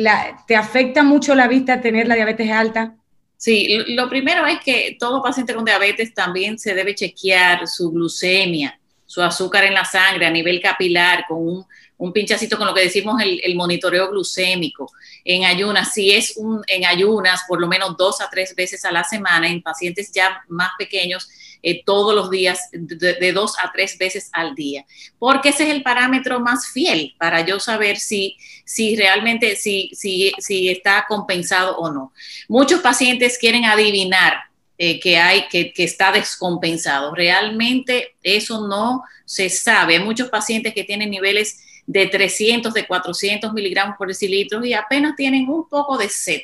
¿Te 0.46 0.56
afecta 0.56 1.02
mucho 1.02 1.34
la 1.34 1.48
vista 1.48 1.80
tener 1.80 2.08
la 2.08 2.14
diabetes 2.14 2.50
alta? 2.50 2.94
Sí, 3.36 3.84
lo 3.88 4.08
primero 4.08 4.46
es 4.46 4.58
que 4.60 4.96
todo 4.98 5.22
paciente 5.22 5.54
con 5.54 5.64
diabetes 5.64 6.12
también 6.12 6.58
se 6.58 6.74
debe 6.74 6.94
chequear 6.94 7.68
su 7.68 7.90
glucemia, 7.90 8.78
su 9.06 9.22
azúcar 9.22 9.64
en 9.64 9.74
la 9.74 9.84
sangre 9.84 10.26
a 10.26 10.30
nivel 10.30 10.60
capilar 10.60 11.24
con 11.28 11.38
un 11.38 11.66
un 11.98 12.12
pinchacito 12.12 12.56
con 12.56 12.66
lo 12.66 12.74
que 12.74 12.82
decimos 12.82 13.20
el, 13.20 13.54
monitoreo 13.56 14.08
glucémico 14.10 14.90
en 15.24 15.44
ayunas, 15.44 15.92
si 15.92 16.12
es 16.12 16.36
un, 16.36 16.62
en 16.68 16.86
ayunas 16.86 17.42
por 17.46 17.60
lo 17.60 17.66
menos 17.66 17.96
dos 17.96 18.20
a 18.20 18.30
tres 18.30 18.54
veces 18.54 18.84
a 18.84 18.92
la 18.92 19.04
semana, 19.04 19.48
en 19.48 19.60
pacientes 19.60 20.10
ya 20.12 20.42
más 20.48 20.70
pequeños, 20.78 21.28
eh, 21.62 21.82
todos 21.84 22.14
los 22.14 22.30
días, 22.30 22.68
de, 22.72 23.32
dos 23.32 23.56
a 23.62 23.72
tres 23.72 23.98
veces 23.98 24.30
al 24.32 24.54
día, 24.54 24.84
porque 25.18 25.50
ese 25.50 25.64
es 25.64 25.70
el 25.70 25.82
parámetro 25.82 26.40
más 26.40 26.68
fiel 26.68 27.14
para 27.18 27.44
yo 27.44 27.58
saber 27.60 27.98
si, 27.98 28.36
si 28.64 28.96
realmente, 28.96 29.56
si, 29.56 29.90
si, 29.92 30.68
está 30.68 31.04
compensado 31.08 31.76
o 31.78 31.90
no. 31.92 32.12
Muchos 32.48 32.80
pacientes 32.80 33.38
quieren 33.38 33.64
adivinar 33.64 34.34
eh, 34.76 35.00
que 35.00 35.18
hay, 35.18 35.48
que, 35.48 35.72
que, 35.72 35.84
está 35.84 36.12
descompensado. 36.12 37.14
Realmente 37.14 38.16
eso 38.22 38.66
no 38.66 39.02
se 39.24 39.50
sabe. 39.50 39.96
Hay 39.96 40.04
muchos 40.04 40.28
pacientes 40.28 40.72
que 40.74 40.84
tienen 40.84 41.10
niveles 41.10 41.82
de 41.86 42.06
300, 42.06 42.74
de 42.74 42.86
400 42.86 43.52
miligramos 43.52 43.96
por 43.96 44.08
decilitro 44.08 44.64
y 44.64 44.74
apenas 44.74 45.16
tienen 45.16 45.48
un 45.48 45.68
poco 45.68 45.96
de 45.96 46.08
sed 46.08 46.42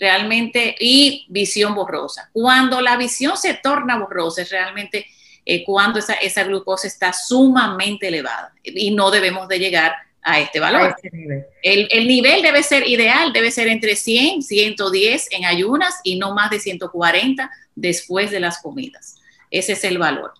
realmente 0.00 0.74
y 0.80 1.26
visión 1.28 1.74
borrosa. 1.74 2.30
Cuando 2.32 2.80
la 2.80 2.96
visión 2.96 3.36
se 3.36 3.54
torna 3.54 3.98
borrosa 3.98 4.42
es 4.42 4.50
realmente 4.50 5.06
eh, 5.44 5.62
cuando 5.62 5.98
esa, 5.98 6.14
esa, 6.14 6.42
glucosa 6.44 6.88
está 6.88 7.12
sumamente 7.12 8.08
elevada 8.08 8.52
y 8.64 8.90
no 8.92 9.10
debemos 9.10 9.46
de 9.46 9.58
llegar 9.58 9.92
a 10.22 10.40
este 10.40 10.58
valor. 10.58 10.96
Este 11.02 11.46
el, 11.62 11.88
el, 11.90 12.08
nivel 12.08 12.42
debe 12.42 12.62
ser 12.62 12.88
ideal, 12.88 13.32
debe 13.32 13.50
ser 13.50 13.68
entre 13.68 13.94
100, 13.94 14.42
110 14.42 15.28
en 15.32 15.44
ayunas 15.44 15.94
y 16.02 16.18
no 16.18 16.34
más 16.34 16.50
de 16.50 16.60
140 16.60 17.50
después 17.74 18.30
de 18.30 18.40
las 18.40 18.60
comidas. 18.62 19.16
Ese 19.50 19.72
es 19.72 19.84
el 19.84 19.98
valor. 19.98 20.32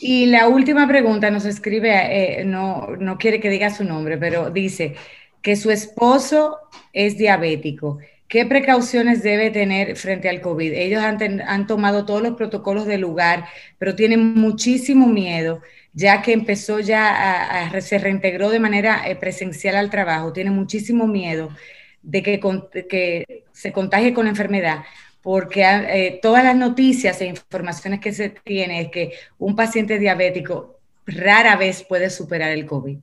Y 0.00 0.26
la 0.26 0.48
última 0.48 0.86
pregunta 0.86 1.30
nos 1.30 1.44
escribe, 1.44 2.40
eh, 2.40 2.44
no, 2.44 2.88
no 2.98 3.16
quiere 3.18 3.40
que 3.40 3.50
diga 3.50 3.74
su 3.74 3.84
nombre, 3.84 4.18
pero 4.18 4.50
dice 4.50 4.96
que 5.40 5.56
su 5.56 5.70
esposo 5.70 6.58
es 6.92 7.16
diabético. 7.16 7.98
¿Qué 8.28 8.46
precauciones 8.46 9.22
debe 9.22 9.50
tener 9.50 9.96
frente 9.96 10.28
al 10.28 10.40
COVID? 10.40 10.72
Ellos 10.72 11.02
han, 11.02 11.66
tomado 11.66 12.04
todos 12.04 12.22
los 12.22 12.34
protocolos 12.36 12.86
del 12.86 13.02
lugar, 13.02 13.44
pero 13.78 13.94
tienen 13.94 14.34
muchísimo 14.34 15.06
miedo, 15.06 15.62
ya 15.92 16.22
que 16.22 16.32
empezó 16.32 16.80
ya 16.80 17.66
a, 17.66 17.80
se 17.80 17.98
reintegró 17.98 18.50
de 18.50 18.60
manera 18.60 19.08
eh, 19.08 19.16
presencial 19.16 19.76
al 19.76 19.90
trabajo, 19.90 20.32
tiene 20.32 20.50
muchísimo 20.50 21.06
miedo 21.06 21.50
de 22.02 22.22
que, 22.22 23.44
se 23.52 23.72
contagie 23.72 24.12
con 24.14 24.24
la 24.24 24.30
enfermedad 24.30 24.84
porque 25.22 25.62
eh, 25.62 26.18
todas 26.20 26.44
las 26.44 26.56
noticias 26.56 27.20
e 27.20 27.26
informaciones 27.26 28.00
que 28.00 28.12
se 28.12 28.28
tiene 28.30 28.82
es 28.82 28.88
que 28.90 29.12
un 29.38 29.56
paciente 29.56 29.98
diabético 29.98 30.78
rara 31.06 31.56
vez 31.56 31.82
puede 31.82 32.10
superar 32.10 32.50
el 32.50 32.66
COVID. 32.66 32.98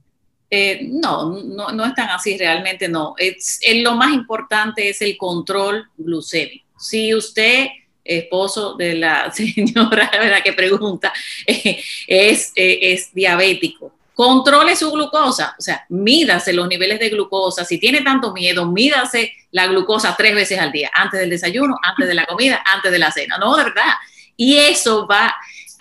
Eh, 0.53 0.81
no, 0.84 1.41
no, 1.46 1.72
no 1.72 1.86
es 1.86 1.96
tan 1.96 2.10
así, 2.10 2.38
realmente 2.38 2.89
no. 2.89 3.15
Es, 3.17 3.62
lo 3.75 3.96
más 3.96 4.13
importante 4.13 4.89
es 4.89 5.01
el 5.01 5.17
control 5.17 5.88
glucémico. 5.98 6.65
Si 6.77 7.15
usted, 7.15 7.70
esposo 8.03 8.75
de 8.75 8.96
la 8.96 9.31
señora 9.34 10.12
¿verdad? 10.12 10.43
que 10.43 10.51
pregunta, 10.51 11.13
es, 11.48 12.51
es 12.55 13.13
diabético, 13.13 13.93
controle 14.13 14.75
su 14.75 14.91
glucosa, 14.91 15.55
o 15.58 15.62
sea, 15.62 15.86
mídase 15.88 16.51
los 16.51 16.67
niveles 16.67 17.00
de 17.00 17.10
glucosa. 17.10 17.63
Si 17.63 17.79
tiene 17.79 18.01
tanto 18.01 18.34
miedo, 18.34 18.65
mídase 18.65 19.34
la 19.51 19.67
glucosa 19.67 20.15
tres 20.17 20.36
veces 20.36 20.60
al 20.60 20.74
día, 20.74 20.91
antes 20.93 21.22
del 21.22 21.29
desayuno, 21.29 21.77
antes 21.81 22.10
de 22.10 22.13
la 22.13 22.25
comida, 22.25 22.62
antes 22.65 22.91
de 22.91 23.00
la 23.00 23.10
cena. 23.10 23.38
No, 23.38 23.55
de 23.55 23.63
verdad. 23.63 23.93
Y 24.36 24.58
eso 24.58 25.08
va 25.08 25.34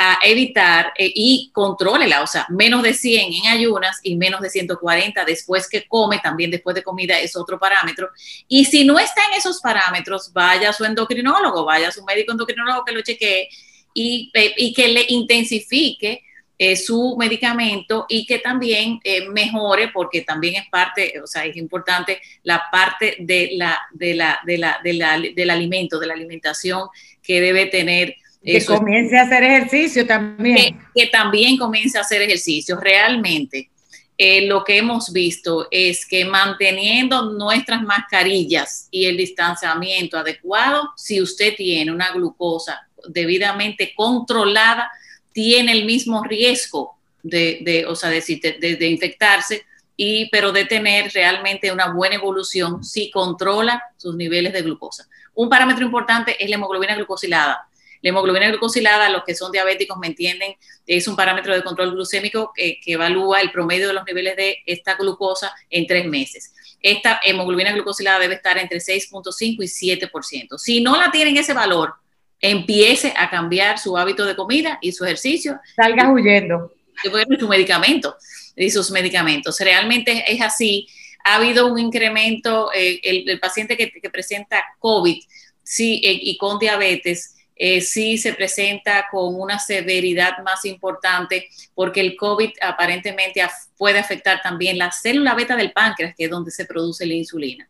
a 0.03 0.19
evitar 0.25 0.95
eh, 0.97 1.13
y 1.15 1.51
contrólela, 1.53 2.23
o 2.23 2.27
sea, 2.27 2.47
menos 2.49 2.83
de 2.83 2.95
100 2.95 3.35
en 3.35 3.47
ayunas 3.49 4.01
y 4.03 4.17
menos 4.17 4.41
de 4.41 4.49
140 4.49 5.27
después 5.27 5.69
que 5.69 5.87
come, 5.87 6.19
también 6.21 6.51
después 6.51 6.75
de 6.75 6.83
comida 6.83 7.21
es 7.21 7.37
otro 7.37 7.59
parámetro. 7.59 8.09
Y 8.49 8.65
si 8.65 8.85
no 8.85 8.99
está 8.99 9.21
en 9.31 9.39
esos 9.39 9.61
parámetros, 9.61 10.33
vaya 10.33 10.71
a 10.71 10.73
su 10.73 10.87
endocrinólogo, 10.87 11.67
vaya 11.67 11.89
a 11.89 11.93
su 11.93 12.03
médico 12.05 12.33
endocrinólogo 12.33 12.83
que 12.83 12.93
lo 12.93 13.03
chequee 13.03 13.49
y, 13.93 14.31
eh, 14.33 14.73
que 14.73 14.89
le 14.89 15.05
intensifique 15.09 16.23
eh, 16.59 16.77
su 16.77 17.17
medicamento 17.19 18.07
y 18.09 18.25
que 18.25 18.39
también 18.39 19.01
eh, 19.05 19.29
mejore, 19.29 19.89
porque 19.89 20.23
también 20.23 20.57
es 20.57 20.69
parte, 20.71 21.21
o 21.23 21.27
sea, 21.27 21.45
es 21.45 21.57
importante 21.59 22.23
la 22.43 22.65
parte 22.73 23.17
de 23.19 23.51
la, 23.53 23.79
de 23.93 24.15
la, 24.15 24.41
de 24.47 24.57
la, 24.57 24.81
de 24.83 24.93
la 24.95 25.19
del 25.19 25.51
alimento, 25.51 25.99
de 25.99 26.07
la 26.07 26.15
alimentación 26.15 26.89
que 27.23 27.41
debe 27.43 27.67
tener. 27.67 28.17
Que 28.43 28.65
comience 28.65 29.19
a 29.19 29.23
hacer 29.23 29.43
ejercicio 29.43 30.07
también. 30.07 30.81
Que, 30.95 31.07
también 31.09 31.59
comience 31.59 31.99
a 31.99 32.01
hacer 32.01 32.23
ejercicio. 32.23 32.79
Realmente, 32.81 33.71
eh, 34.17 34.47
lo 34.47 34.65
que 34.65 34.79
hemos 34.79 35.13
visto 35.13 35.69
es 35.71 36.07
que 36.07 36.25
manteniendo 36.25 37.33
nuestras 37.33 37.83
mascarillas 37.83 38.89
y 38.91 39.07
el 39.07 39.17
distanciamiento 39.17 40.19
adecuado, 40.19 40.91
si 40.97 41.21
usted 41.21 41.55
tiene 41.55 41.93
una 41.93 42.13
glucosa 42.13 42.89
debidamente 43.09 43.93
controlada, 43.95 44.91
tiene 45.33 45.73
el 45.73 45.85
mismo 45.85 46.25
riesgo 46.25 46.97
de, 47.23 47.85
o 47.89 47.95
sea, 47.95 48.11
de, 48.11 48.77
de, 48.79 48.87
infectarse 48.87 49.65
y, 49.97 50.29
pero 50.31 50.53
de 50.53 50.65
tener 50.65 51.13
realmente 51.13 51.71
una 51.71 51.93
buena 51.93 52.17
evolución 52.17 52.83
si 52.83 53.11
controla 53.11 53.83
sus 53.97 54.17
niveles 54.17 54.53
de 54.53 54.63
glucosa. 54.63 55.07
Un 55.35 55.49
parámetro 55.49 55.85
importante 55.85 56.43
es 56.43 56.49
la 56.49 56.57
hemoglobina 56.57 56.97
glucosilada. 56.97 57.69
La 58.03 58.11
hemoglobina 58.11 58.49
glucosilada, 58.49 59.09
los 59.11 59.25
que 59.25 59.35
son 59.35 59.53
diabéticos 59.53 59.99
me 59.99 60.07
entienden, 60.07 60.55
es 60.87 61.07
un 61.07 61.17
parámetro 61.17 61.55
de 61.55 61.63
control 61.63 61.93
glucémico 61.93 62.53
que, 62.55 62.81
evalúa 62.87 63.41
el 63.41 63.51
promedio 63.51 63.89
de 63.89 63.95
los 63.95 64.05
niveles 64.05 64.37
de 64.37 64.59
esta 64.67 64.95
glucosa 64.95 65.53
en 65.69 65.87
tres 65.87 66.07
meses. 66.07 66.55
Esta 66.81 67.21
hemoglobina 67.23 67.73
glucosilada 67.73 68.19
debe 68.19 68.35
estar 68.35 68.57
entre 68.59 68.79
6.5 68.79 69.57
y 69.59 70.09
7%. 70.11 70.59
Si 70.59 70.81
no 70.81 70.97
la 70.97 71.11
tienen 71.11 71.37
ese 71.37 71.53
valor, 71.53 71.95
empiece 72.41 73.13
a 73.17 73.29
cambiar 73.29 73.79
su 73.79 73.99
hábito 73.99 74.25
de 74.25 74.35
comida 74.35 74.79
y 74.81 74.93
su 74.93 75.05
ejercicio. 75.05 75.61
Salga 75.77 76.11
huyendo. 76.11 76.73
Y 77.05 77.39
su 77.39 77.49
medicamento 77.49 78.17
y 78.57 78.71
sus 78.71 78.91
medicamentos. 78.91 79.59
Realmente 79.61 80.25
es 80.27 80.41
así. 80.41 80.89
Ha 81.25 81.37
habido 81.37 81.67
un 81.67 81.79
incremento, 81.79 82.71
eh, 82.75 83.01
el, 83.03 83.41
paciente 83.41 83.77
que, 83.77 84.11
presenta 84.11 84.63
COVID 84.79 85.23
sí, 85.63 86.01
eh, 86.05 86.19
y 86.21 86.37
con 86.37 86.59
diabetes, 86.59 87.37
eh, 87.63 87.83
sí 87.83 88.17
se 88.17 88.33
presenta 88.33 89.07
con 89.11 89.39
una 89.39 89.59
severidad 89.59 90.39
más 90.43 90.65
importante 90.65 91.47
porque 91.75 92.01
el 92.01 92.17
COVID 92.17 92.53
aparentemente 92.63 93.47
puede 93.77 93.99
afectar 93.99 94.41
también 94.41 94.79
la 94.79 94.91
célula 94.91 95.35
beta 95.35 95.57
del 95.57 95.71
páncreas, 95.73 96.15
que 96.17 96.25
es 96.25 96.31
donde 96.31 96.51
se 96.53 96.65
produce 96.65 97.05
la 97.05 97.13
insulina. 97.13 97.69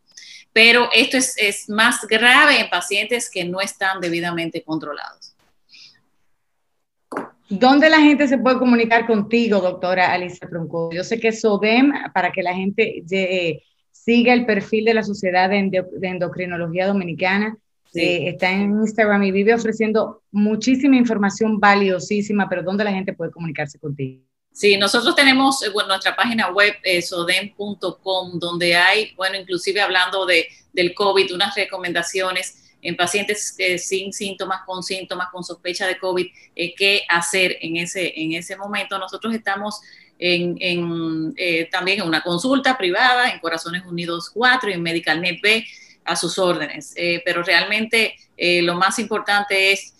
Pero 0.53 0.89
esto 0.95 1.17
es, 1.17 1.69
más 1.69 2.07
grave 2.07 2.61
en 2.61 2.71
pacientes 2.71 3.29
que 3.29 3.45
no 3.45 3.61
están 3.61 4.01
debidamente 4.01 4.63
controlados. 4.63 5.35
¿Dónde 7.49 7.91
la 7.91 7.99
gente 7.99 8.29
se 8.29 8.39
puede 8.39 8.61
comunicar 8.61 9.09
contigo, 9.09 9.59
doctora 9.59 10.13
Alicia 10.13 10.49
Tronco? 10.49 10.91
Yo 10.93 11.03
sé 11.03 11.19
que 11.19 11.33
SODEM, 11.33 12.13
para 12.15 12.31
que 12.31 12.45
la 12.45 12.55
gente 12.55 13.03
eh, 13.11 13.65
siga 13.91 14.35
el 14.35 14.47
perfil 14.47 14.85
de 14.85 14.95
la 14.95 15.03
Sociedad 15.03 15.51
de, 15.51 15.85
Endocrinología 16.03 16.87
Dominicana, 16.87 17.57
eh, 17.95 18.29
está 18.29 18.51
en 18.51 18.81
Instagram 18.81 19.23
y 19.25 19.33
vive 19.33 19.55
ofreciendo 19.55 20.23
muchísima 20.31 20.97
información 20.97 21.59
valiosísima, 21.59 22.49
pero 22.49 22.63
¿dónde 22.63 22.85
la 22.85 22.93
gente 22.93 23.13
puede 23.13 23.31
comunicarse 23.31 23.79
contigo? 23.79 24.23
Sí, 24.53 24.77
nosotros 24.77 25.15
tenemos 25.15 25.63
eh, 25.63 25.71
nuestra 25.87 26.17
página 26.17 26.51
web, 26.51 26.75
sodem.com, 27.03 28.39
donde 28.39 28.75
hay, 28.75 29.13
bueno, 29.17 29.37
inclusive 29.37 29.81
hablando 29.81 30.27
de, 30.27 30.47
del 30.73 30.95
COVID, 30.95 31.35
unas 31.35 31.55
recomendaciones 31.55 32.61
en 32.83 32.97
pacientes 32.97 33.55
eh, 33.59 33.79
sin 33.79 34.13
síntomas, 34.13 34.63
con 34.65 34.83
síntomas, 34.83 35.29
con 35.31 35.45
sospecha 35.45 35.87
de 35.87 35.99
COVID, 35.99 36.27
eh, 36.55 36.75
qué 36.75 37.03
hacer 37.09 37.57
en 37.61 37.77
ese, 37.77 38.13
en 38.21 38.33
ese 38.33 38.57
momento. 38.57 38.99
Nosotros 38.99 39.35
estamos 39.35 39.81
en, 40.19 41.35
eh, 41.37 41.69
también 41.71 42.01
en 42.01 42.07
una 42.07 42.23
consulta 42.23 42.77
privada 42.77 43.31
en 43.31 43.41
Corazones 43.41 43.85
Unidos 43.87 44.31
4 44.35 44.71
y 44.71 44.73
en 44.75 44.83
MedicalNet 44.83 45.41
B 45.41 45.65
a 46.11 46.17
sus 46.17 46.38
órdenes. 46.38 46.95
pero 47.25 47.43
realmente 47.43 48.14
lo 48.62 48.75
más 48.75 48.99
importante 48.99 49.73
es 49.73 49.95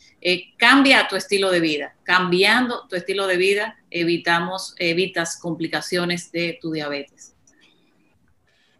cambia 0.59 1.09
tu 1.09 1.17
estilo 1.17 1.51
de 1.51 1.61
vida. 1.61 1.95
Cambiando 2.03 2.87
tu 2.89 2.97
estilo 2.97 3.27
de 3.27 3.37
vida, 3.37 3.77
evitamos, 3.91 4.75
evitas 4.79 5.37
complicaciones 5.37 6.31
de 6.33 6.59
tu 6.61 6.73
diabetes. 6.73 7.35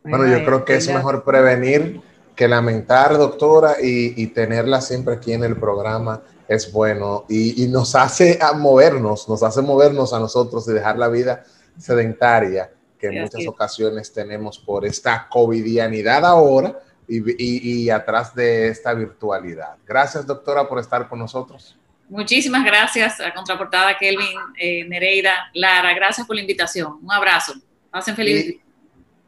Bueno, 0.03 0.27
yo 0.27 0.45
creo 0.45 0.65
que 0.65 0.77
es 0.77 0.89
mejor 0.89 1.25
prevenir 1.25 2.01
que 2.35 2.49
lamentar, 2.49 3.19
doctora, 3.19 3.77
y, 3.83 4.27
tenerla 4.29 4.81
siempre 4.81 5.15
aquí 5.15 5.33
en 5.33 5.45
el 5.45 5.57
programa 5.57 6.23
es 6.49 6.73
bueno 6.73 7.27
y, 7.29 7.67
nos 7.69 7.95
hace 7.95 8.39
movernos, 8.57 9.29
nos 9.29 9.43
hace 9.43 9.61
movernos 9.63 10.13
a 10.13 10.19
nosotros 10.19 10.67
y 10.69 10.73
dejar 10.73 10.99
la 10.99 11.09
vida 11.09 11.45
sedentaria 11.79 12.71
que 12.99 13.09
en 13.09 13.23
muchas 13.23 13.47
ocasiones 13.47 14.13
tenemos 14.13 14.59
por 14.59 14.85
esta 14.85 15.29
covidianidad 15.31 16.25
ahora 16.25 16.79
y, 17.11 17.91
atrás 17.91 18.35
de 18.35 18.69
esta 18.69 18.95
virtualidad. 18.95 19.77
Gracias, 19.87 20.27
doctora, 20.27 20.69
por 20.69 20.79
estar 20.79 21.09
con 21.09 21.19
nosotros. 21.19 21.77
Muchísimas 22.09 22.65
gracias 22.65 23.21
a 23.21 23.33
Contraportada 23.33 23.97
Kelvin, 23.99 24.39
eh, 24.59 24.85
Nereida, 24.85 25.51
Lara. 25.55 25.95
Gracias 25.95 26.27
por 26.27 26.37
la 26.37 26.43
invitación. 26.43 26.99
Un 27.03 27.13
abrazo. 27.13 27.55
Pasen 27.91 28.17
feliz. 28.17 28.57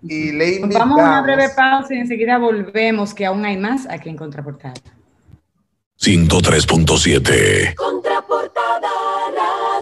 Y 0.02 0.32
le 0.32 0.58
Vamos 0.60 0.98
a 0.98 1.04
una 1.04 1.22
breve 1.22 1.48
pausa 1.54 1.94
y 1.94 1.98
enseguida 1.98 2.38
volvemos, 2.38 3.14
que 3.14 3.24
aún 3.24 3.44
hay 3.44 3.56
más 3.56 3.88
aquí 3.88 4.08
en 4.08 4.16
Contraportada. 4.16 4.74
103.7 6.00 7.74
Contraportada 7.76 7.91
Radio. 7.91 7.91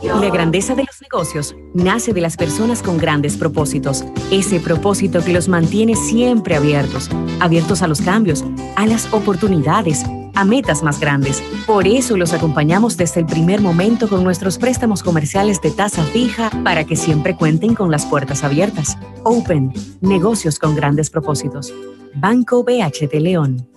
La 0.03 0.31
grandeza 0.31 0.75
de 0.75 0.85
los 0.85 1.01
negocios 1.03 1.55
nace 1.75 2.13
de 2.13 2.21
las 2.21 2.37
personas 2.37 2.83
con 2.83 2.97
grandes 2.97 3.37
propósitos. 3.37 4.05
Ese 4.31 4.59
propósito 4.59 5.23
que 5.23 5.33
los 5.33 5.49
mantiene 5.49 5.95
siempre 5.95 6.57
abiertos, 6.57 7.11
abiertos 7.41 7.83
a 7.83 7.87
los 7.87 8.01
cambios, 8.01 8.45
a 8.77 8.87
las 8.87 9.13
oportunidades 9.13 10.05
a 10.35 10.45
metas 10.45 10.83
más 10.83 11.01
grandes. 11.01 11.43
Por 11.67 11.87
eso 11.87 12.17
los 12.17 12.33
acompañamos 12.33 12.97
desde 12.97 13.21
el 13.21 13.27
primer 13.27 13.61
momento 13.61 14.09
con 14.09 14.25
nuestros 14.25 14.59
préstamos 14.59 15.03
comerciales 15.03 15.61
de 15.61 15.71
tasa 15.71 16.03
fija 16.05 16.51
para 16.65 16.85
que 16.85 16.97
siempre 16.97 17.37
cuenten 17.37 17.75
con 17.75 17.91
las 17.91 18.07
puertas 18.07 18.43
abiertas. 18.43 18.97
Open, 19.25 19.73
negocios 20.01 20.59
con 20.59 20.75
grandes 20.75 21.11
propósitos. 21.11 21.75
Banco 22.15 22.65
BHT 22.65 23.13
León. 23.15 23.69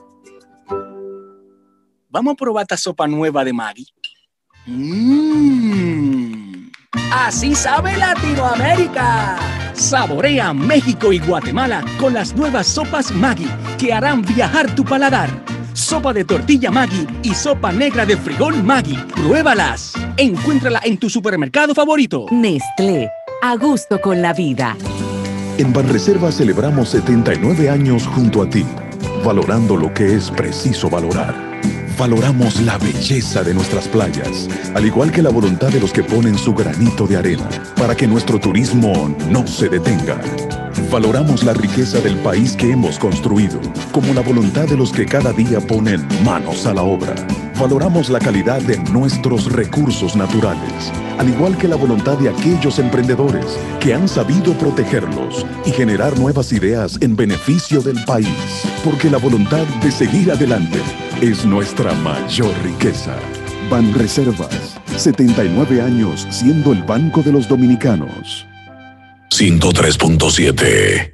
Vamos 2.10 2.34
a 2.34 2.36
probar 2.36 2.62
esta 2.64 2.78
sopa 2.78 3.08
nueva 3.08 3.44
de 3.44 3.54
Maggie. 3.54 3.88
Mmm. 4.66 6.34
Así 7.12 7.56
sabe 7.56 7.98
Latinoamérica. 7.98 9.38
Saborea 9.74 10.54
México 10.54 11.12
y 11.12 11.20
Guatemala 11.20 11.84
con 12.00 12.14
las 12.14 12.36
nuevas 12.36 12.68
sopas 12.68 13.12
Maggie 13.12 13.50
que 13.78 13.92
harán 13.94 14.22
viajar 14.22 14.74
tu 14.76 14.84
paladar 14.84 15.30
sopa 15.74 16.14
de 16.14 16.24
tortilla 16.24 16.72
Maggi 16.72 17.06
y 17.24 17.34
sopa 17.34 17.72
negra 17.72 18.06
de 18.06 18.18
frijol 18.18 18.64
Maggi. 18.64 18.96
Pruébalas. 19.16 19.94
Encuéntrala 20.18 20.80
en 20.84 20.98
tu 20.98 21.10
supermercado 21.10 21.74
favorito. 21.74 22.28
Nestlé, 22.32 23.10
a 23.42 23.56
gusto 23.58 24.00
con 24.00 24.22
la 24.22 24.34
vida. 24.34 24.76
En 25.58 25.72
Banreservas 25.74 26.38
celebramos 26.38 26.90
79 26.90 27.70
años 27.70 28.08
junto 28.08 28.42
a 28.42 28.50
ti, 28.50 28.66
valorando 29.24 29.76
lo 29.76 29.94
que 29.94 30.16
es 30.16 30.32
preciso 30.32 30.90
valorar. 30.90 31.53
Valoramos 31.98 32.60
la 32.62 32.78
belleza 32.80 33.44
de 33.44 33.54
nuestras 33.54 33.88
playas, 33.88 34.50
al 34.74 34.86
igual 34.86 35.12
que 35.12 35.22
la 35.22 35.30
voluntad 35.30 35.70
de 35.70 35.80
los 35.80 35.94
que 35.94 36.04
ponen 36.04 36.38
su 36.38 36.54
granito 36.54 37.06
de 37.06 37.18
arena 37.18 37.48
para 37.78 37.96
que 37.96 38.08
nuestro 38.08 38.40
turismo 38.40 39.16
no 39.30 39.46
se 39.46 39.70
detenga. 39.70 40.20
Valoramos 40.92 41.44
la 41.44 41.54
riqueza 41.54 42.00
del 42.00 42.16
país 42.18 42.56
que 42.56 42.72
hemos 42.72 42.98
construido, 42.98 43.60
como 43.92 44.14
la 44.14 44.22
voluntad 44.22 44.68
de 44.68 44.76
los 44.76 44.92
que 44.92 45.06
cada 45.06 45.34
día 45.34 45.60
ponen 45.60 46.06
manos 46.26 46.66
a 46.66 46.74
la 46.74 46.82
obra. 46.82 47.14
Valoramos 47.60 48.10
la 48.10 48.20
calidad 48.20 48.62
de 48.62 48.78
nuestros 48.92 49.52
recursos 49.52 50.16
naturales, 50.16 50.92
al 51.20 51.30
igual 51.30 51.58
que 51.58 51.68
la 51.68 51.76
voluntad 51.76 52.18
de 52.18 52.30
aquellos 52.30 52.80
emprendedores 52.80 53.46
que 53.80 53.94
han 53.94 54.08
sabido 54.08 54.54
protegerlos 54.58 55.46
y 55.66 55.72
generar 55.72 56.18
nuevas 56.18 56.52
ideas 56.52 56.98
en 57.02 57.16
beneficio 57.16 57.82
del 57.82 58.04
país, 58.06 58.64
porque 58.84 59.12
la 59.12 59.20
voluntad 59.20 59.66
de 59.84 59.92
seguir 59.92 60.32
adelante 60.32 60.80
es 61.24 61.46
nuestra 61.46 61.94
mayor 61.94 62.54
riqueza. 62.64 63.18
Ban 63.70 63.94
Reservas, 63.94 64.76
79 64.98 65.82
años 65.82 66.28
siendo 66.30 66.74
el 66.74 66.84
Banco 66.84 67.22
de 67.24 67.32
los 67.32 67.48
Dominicanos. 67.48 68.46
103.7. 69.30 71.13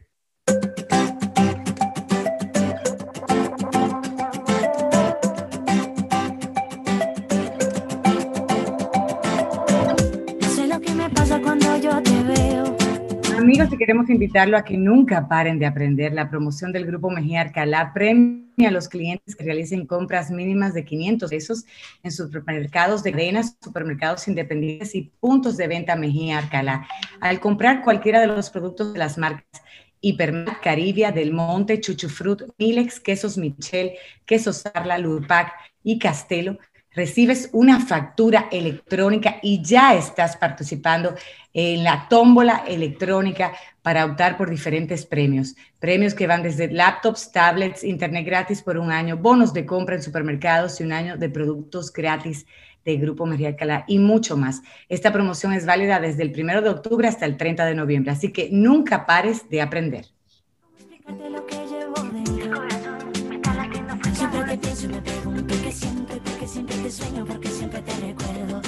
Invitarlo 14.10 14.58
a 14.58 14.63
que 14.63 14.76
nunca 14.76 15.28
paren 15.28 15.60
de 15.60 15.67
aprender. 15.67 16.13
La 16.13 16.32
promoción 16.32 16.72
del 16.72 16.88
Grupo 16.88 17.12
Mejía 17.12 17.41
Arcalá 17.41 17.91
premia 17.93 18.69
a 18.69 18.72
los 18.72 18.89
clientes 18.89 19.36
que 19.36 19.43
realicen 19.43 19.86
compras 19.86 20.32
mínimas 20.32 20.74
de 20.74 20.84
500 20.84 21.30
pesos 21.30 21.65
en 22.02 22.12
supermercados 22.12 23.04
de 23.04 23.12
cadenas, 23.12 23.56
supermercados 23.62 24.28
independientes 24.28 24.95
y 24.95 25.12
puntos 25.19 25.58
de 25.58 25.67
venta 25.67 25.95
Mejía 25.95 26.39
Arcalá. 26.39 26.88
Al 27.22 27.39
comprar 27.39 27.84
cualquiera 27.84 28.19
de 28.19 28.26
los 28.26 28.50
productos 28.50 28.93
de 28.93 29.00
las 29.00 29.19
marcas 29.19 29.62
Hipermat, 30.02 30.60
Caribia, 30.62 31.12
Del 31.12 31.32
Monte, 31.32 31.80
Chuchufrut, 31.80 32.43
Milex, 32.58 33.00
Quesos 33.00 33.38
Michel, 33.38 33.91
Quesos 34.26 34.58
Sarla, 34.58 34.98
Lurpac 34.98 35.52
y 35.84 36.00
Castelo, 36.00 36.58
recibes 36.91 37.49
una 37.54 37.80
factura 37.80 38.47
electrónica 38.52 39.38
y 39.41 39.62
ya 39.63 39.93
estás 39.95 40.38
participando 40.38 41.15
en 41.54 41.84
la 41.84 42.08
tómbola 42.10 42.63
electrónica 42.67 43.54
para 43.82 44.06
optar 44.06 44.38
por 44.38 44.49
diferentes 44.49 45.06
premios. 45.06 45.56
Premios 45.80 46.13
que 46.13 46.28
van 46.28 46.43
desde 46.43 46.71
laptops, 46.71 47.32
tablets, 47.32 47.84
internet 47.84 48.25
gratis 48.25 48.62
por 48.62 48.78
un 48.78 48.91
año, 48.91 49.17
bonos 49.17 49.54
de 49.54 49.65
compra 49.65 49.95
en 49.95 50.04
supermercados 50.04 50.80
y 50.80 50.84
un 50.84 50.93
año 50.93 51.17
de 51.17 51.30
productos 51.30 51.91
gratis 51.91 52.45
de 52.86 52.97
Grupo 52.97 53.25
Alcalá 53.25 53.86
y 53.88 53.99
mucho 53.99 54.38
más. 54.38 54.62
Esta 54.88 55.12
promoción 55.12 55.54
es 55.54 55.65
válida 55.65 55.99
desde 55.99 56.23
el 56.23 56.34
1 56.38 56.62
de 56.62 56.69
octubre 56.69 57.08
hasta 57.08 57.25
el 57.25 57.38
30 57.38 57.65
de 57.65 57.75
noviembre, 57.75 58.12
así 58.12 58.32
que 58.32 58.49
nunca 58.52 59.06
pares 59.06 59.49
de 59.49 59.62
aprender. 59.62 60.06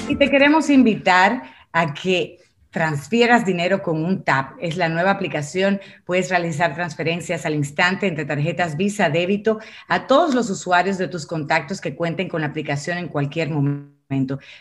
Y 0.08 0.16
te 0.16 0.30
queremos 0.30 0.70
invitar 0.70 1.44
a 1.72 1.94
que 1.94 2.40
transfieras 2.72 3.46
dinero 3.46 3.82
con 3.82 4.04
un 4.04 4.24
TAP. 4.24 4.58
Es 4.60 4.78
la 4.78 4.90
nueva 4.90 5.12
aplicación. 5.12 5.80
Puedes 6.06 6.30
realizar 6.30 6.74
transferencias 6.74 7.46
al 7.46 7.56
instante 7.56 8.08
entre 8.08 8.26
tarjetas 8.26 8.78
Visa, 8.78 9.10
débito 9.10 9.60
a 9.88 10.08
todos 10.08 10.34
los 10.34 10.50
usuarios 10.50 10.98
de 10.98 11.08
tus 11.08 11.26
contactos 11.26 11.82
que 11.82 11.96
cuenten 11.96 12.30
con 12.30 12.42
la 12.42 12.48
aplicación 12.48 12.98
en 12.98 13.08
cualquier 13.08 13.50
momento 13.50 14.01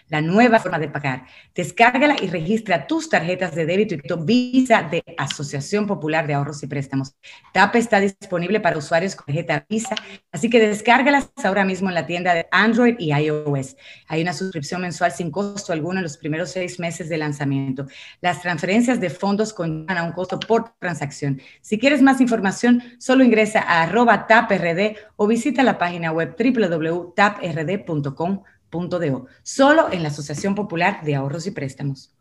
la 0.09 0.21
nueva 0.21 0.61
forma 0.61 0.79
de 0.79 0.89
pagar. 0.89 1.27
Descárgala 1.55 2.17
y 2.21 2.29
registra 2.29 2.87
tus 2.87 3.09
tarjetas 3.09 3.55
de 3.55 3.67
débito 3.67 3.95
y 3.95 4.01
Visa 4.25 4.83
de 4.83 5.03
Asociación 5.19 5.87
Popular 5.87 6.27
de 6.27 6.35
Ahorros 6.35 6.63
y 6.63 6.67
Préstamos. 6.67 7.15
TAP 7.53 7.77
está 7.77 8.01
disponible 8.01 8.61
para 8.61 8.79
usuarios 8.79 9.17
con 9.17 9.27
tarjeta 9.27 9.67
Visa, 9.69 9.95
así 10.33 10.49
que 10.49 10.61
descárgalas 10.61 11.31
ahora 11.43 11.65
mismo 11.65 11.89
en 11.89 11.95
la 11.95 12.07
tienda 12.07 12.35
de 12.35 12.47
Android 12.51 12.97
y 12.99 13.13
iOS. 13.13 13.77
Hay 14.09 14.23
una 14.23 14.33
suscripción 14.33 14.83
mensual 14.83 15.13
sin 15.13 15.31
costo 15.31 15.73
alguno 15.73 15.99
en 15.99 16.05
los 16.05 16.17
primeros 16.17 16.51
seis 16.51 16.79
meses 16.79 17.09
de 17.09 17.19
lanzamiento. 17.19 17.87
Las 18.21 18.43
transferencias 18.43 19.01
de 19.01 19.11
fondos 19.11 19.53
conllevan 19.53 19.99
a 19.99 20.05
un 20.05 20.13
costo 20.13 20.39
por 20.39 20.75
transacción. 20.79 21.41
Si 21.61 21.79
quieres 21.79 22.03
más 22.03 22.21
información, 22.21 22.83
solo 22.99 23.25
ingresa 23.25 23.61
a 23.61 23.83
arroba 23.83 24.27
taprd 24.27 24.97
o 25.17 25.27
visita 25.27 25.63
la 25.63 25.79
página 25.79 26.13
web 26.13 26.37
www.taprd.com 26.39 28.43
o 28.71 29.27
solo 29.43 29.89
en 29.91 30.03
la 30.03 30.09
Asociación 30.09 30.55
Popular 30.55 31.03
de 31.05 31.15
Ahorros 31.15 31.47
y 31.47 31.51
Préstamos. 31.51 32.13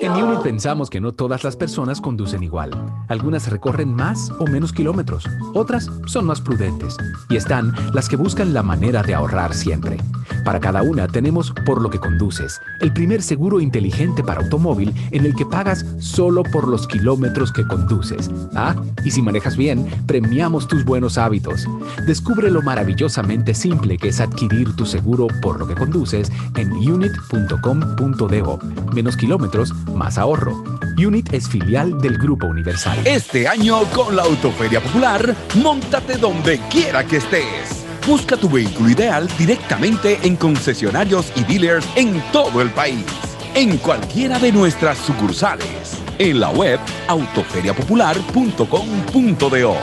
En 0.00 0.10
Unit 0.12 0.40
pensamos 0.40 0.90
que 0.90 1.00
no 1.00 1.12
todas 1.12 1.44
las 1.44 1.56
personas 1.56 2.00
conducen 2.00 2.42
igual. 2.42 2.70
Algunas 3.08 3.48
recorren 3.48 3.94
más 3.94 4.30
o 4.40 4.46
menos 4.46 4.72
kilómetros, 4.72 5.24
otras 5.54 5.88
son 6.06 6.26
más 6.26 6.40
prudentes 6.40 6.96
y 7.28 7.36
están 7.36 7.72
las 7.92 8.08
que 8.08 8.16
buscan 8.16 8.52
la 8.52 8.62
manera 8.62 9.02
de 9.02 9.14
ahorrar 9.14 9.54
siempre. 9.54 9.98
Para 10.44 10.60
cada 10.60 10.82
una 10.82 11.08
tenemos 11.08 11.52
Por 11.64 11.80
lo 11.80 11.90
que 11.90 11.98
conduces, 11.98 12.60
el 12.80 12.92
primer 12.92 13.22
seguro 13.22 13.60
inteligente 13.60 14.22
para 14.22 14.40
automóvil 14.40 14.92
en 15.10 15.24
el 15.24 15.34
que 15.34 15.46
pagas 15.46 15.84
solo 15.98 16.42
por 16.42 16.68
los 16.68 16.86
kilómetros 16.86 17.52
que 17.52 17.66
conduces. 17.66 18.30
Ah, 18.54 18.74
y 19.04 19.10
si 19.10 19.22
manejas 19.22 19.56
bien, 19.56 19.86
premiamos 20.06 20.68
tus 20.68 20.84
buenos 20.84 21.18
hábitos. 21.18 21.66
Descubre 22.06 22.50
lo 22.50 22.62
maravillosamente 22.62 23.54
simple 23.54 23.98
que 23.98 24.08
es 24.08 24.20
adquirir 24.20 24.74
tu 24.76 24.86
seguro 24.86 25.28
por 25.40 25.58
lo 25.58 25.66
que 25.66 25.74
conduces 25.74 26.30
en 26.56 26.72
unit.com.do. 26.72 28.58
Menos 28.92 29.16
kilómetros, 29.16 29.72
más 29.94 30.18
ahorro. 30.18 30.62
Unit 30.96 31.32
es 31.32 31.48
filial 31.48 32.00
del 32.00 32.18
Grupo 32.18 32.46
Universal. 32.46 32.98
Este 33.04 33.48
año 33.48 33.84
con 33.94 34.14
la 34.14 34.22
Autoferia 34.22 34.80
Popular, 34.80 35.34
montate 35.62 36.16
donde 36.18 36.58
quiera 36.70 37.04
que 37.04 37.16
estés. 37.16 37.81
Busca 38.06 38.36
tu 38.36 38.48
vehículo 38.50 38.90
ideal 38.90 39.26
directamente 39.38 40.18
en 40.24 40.36
concesionarios 40.36 41.32
y 41.36 41.44
dealers 41.44 41.86
en 41.94 42.20
todo 42.32 42.60
el 42.60 42.68
país, 42.70 43.06
en 43.54 43.78
cualquiera 43.78 44.40
de 44.40 44.50
nuestras 44.50 44.98
sucursales, 44.98 46.02
en 46.18 46.40
la 46.40 46.50
web 46.50 46.80
autoferiapopular.com.do. 47.06 49.76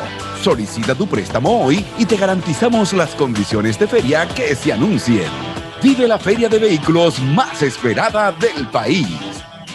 Solicita 0.44 0.96
tu 0.96 1.08
préstamo 1.08 1.64
hoy 1.64 1.86
y 1.98 2.06
te 2.06 2.18
garantizamos 2.18 2.92
las 2.92 3.16
condiciones 3.16 3.80
de 3.80 3.88
feria 3.88 4.28
que 4.28 4.54
se 4.54 4.74
anuncien. 4.74 5.32
Vive 5.82 6.06
la 6.06 6.20
feria 6.20 6.50
de 6.50 6.60
vehículos 6.60 7.22
más 7.22 7.64
esperada 7.64 8.34
del 8.34 8.68
país. 8.68 9.08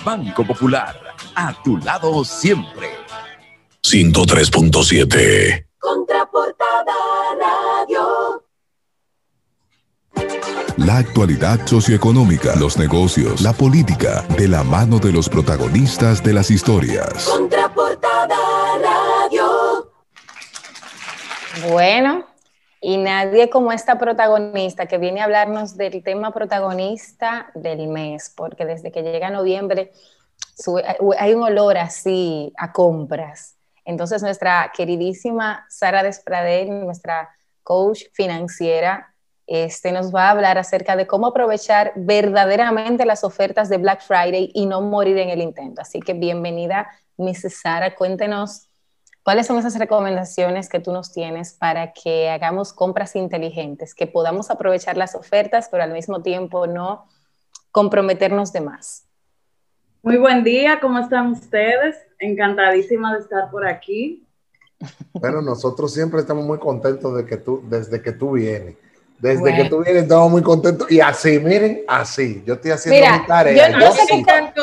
Banco 0.04 0.44
Popular, 0.44 1.00
a 1.34 1.54
tu 1.62 1.78
lado 1.78 2.22
siempre. 2.24 2.90
103.7 3.82 5.64
Contraportada 5.78 6.43
La 10.76 10.98
actualidad 10.98 11.66
socioeconómica, 11.66 12.54
los 12.56 12.78
negocios, 12.78 13.40
la 13.40 13.52
política, 13.52 14.22
de 14.36 14.48
la 14.48 14.62
mano 14.62 14.98
de 14.98 15.12
los 15.12 15.28
protagonistas 15.28 16.22
de 16.22 16.32
las 16.32 16.50
historias. 16.50 17.28
Contraportada 17.28 18.36
Radio. 18.82 19.92
Bueno, 21.70 22.26
y 22.80 22.96
nadie 22.96 23.50
como 23.50 23.72
esta 23.72 23.98
protagonista 23.98 24.86
que 24.86 24.98
viene 24.98 25.20
a 25.20 25.24
hablarnos 25.24 25.76
del 25.76 26.02
tema 26.02 26.32
protagonista 26.32 27.50
del 27.54 27.88
mes, 27.88 28.32
porque 28.36 28.64
desde 28.64 28.92
que 28.92 29.02
llega 29.02 29.30
noviembre 29.30 29.92
hay 31.18 31.34
un 31.34 31.42
olor 31.42 31.78
así 31.78 32.52
a 32.56 32.72
compras 32.72 33.54
entonces, 33.84 34.22
nuestra 34.22 34.72
queridísima 34.74 35.66
Sara 35.68 36.02
Despradel, 36.02 36.84
nuestra 36.84 37.30
coach 37.62 38.04
financiera, 38.12 39.13
este, 39.46 39.92
nos 39.92 40.14
va 40.14 40.28
a 40.28 40.30
hablar 40.30 40.58
acerca 40.58 40.96
de 40.96 41.06
cómo 41.06 41.26
aprovechar 41.28 41.92
verdaderamente 41.96 43.04
las 43.04 43.24
ofertas 43.24 43.68
de 43.68 43.78
Black 43.78 44.02
Friday 44.02 44.50
y 44.54 44.66
no 44.66 44.80
morir 44.80 45.18
en 45.18 45.28
el 45.28 45.40
intento. 45.40 45.82
Así 45.82 46.00
que 46.00 46.14
bienvenida, 46.14 46.88
Mrs. 47.18 47.60
Sara. 47.60 47.94
Cuéntenos 47.94 48.68
cuáles 49.22 49.46
son 49.46 49.58
esas 49.58 49.78
recomendaciones 49.78 50.68
que 50.68 50.80
tú 50.80 50.92
nos 50.92 51.12
tienes 51.12 51.52
para 51.52 51.92
que 51.92 52.30
hagamos 52.30 52.72
compras 52.72 53.16
inteligentes, 53.16 53.94
que 53.94 54.06
podamos 54.06 54.50
aprovechar 54.50 54.96
las 54.96 55.14
ofertas, 55.14 55.68
pero 55.70 55.82
al 55.82 55.92
mismo 55.92 56.22
tiempo 56.22 56.66
no 56.66 57.06
comprometernos 57.70 58.52
de 58.52 58.60
más. 58.60 59.04
Muy 60.02 60.18
buen 60.18 60.44
día, 60.44 60.80
¿cómo 60.80 60.98
están 60.98 61.32
ustedes? 61.32 61.96
Encantadísima 62.18 63.14
de 63.14 63.20
estar 63.20 63.50
por 63.50 63.66
aquí. 63.66 64.26
Bueno, 65.14 65.40
nosotros 65.40 65.92
siempre 65.92 66.20
estamos 66.20 66.44
muy 66.44 66.58
contentos 66.58 67.16
de 67.16 67.24
que 67.24 67.36
tú, 67.36 67.62
desde 67.68 68.02
que 68.02 68.12
tú 68.12 68.32
vienes. 68.32 68.76
Desde 69.24 69.56
que 69.56 69.70
tú 69.70 69.82
vienes 69.82 70.02
estamos 70.02 70.30
muy 70.30 70.42
contentos. 70.42 70.90
Y 70.92 71.00
así, 71.00 71.38
miren, 71.38 71.80
así. 71.88 72.42
Yo 72.46 72.54
estoy 72.54 72.72
haciendo 72.72 73.10
mi 73.10 73.26
tarea. 73.26 73.70
Yo 73.70 73.78
no 73.78 73.90
sé 73.92 74.02
qué 74.06 74.22
tanto, 74.22 74.62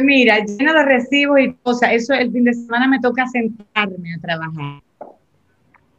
Mira, 0.00 0.38
lleno 0.38 0.72
de 0.72 0.82
recibos 0.86 1.40
y 1.40 1.52
cosas. 1.62 1.90
Eso 1.92 2.14
el 2.14 2.32
fin 2.32 2.44
de 2.44 2.54
semana 2.54 2.88
me 2.88 3.00
toca 3.00 3.26
sentarme 3.26 4.14
a 4.14 4.18
trabajar. 4.18 4.82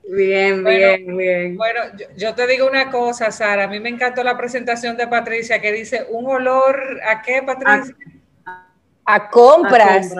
Bien, 0.09 0.63
bien, 0.63 1.15
bien. 1.15 1.55
Bueno, 1.55 1.81
yo, 2.17 2.33
te 2.33 2.47
digo 2.47 2.67
una 2.67 2.89
cosa, 2.89 3.29
Sara. 3.29 3.65
A 3.65 3.67
mí 3.67 3.79
me 3.79 3.89
encantó 3.89 4.23
la 4.23 4.35
presentación 4.35 4.97
de 4.97 5.07
Patricia 5.07 5.61
que 5.61 5.71
dice 5.71 6.07
un 6.09 6.25
olor 6.25 6.99
a 7.07 7.21
qué, 7.21 7.43
Patricia? 7.43 7.95
a 9.05 9.29
compras. 9.29 10.15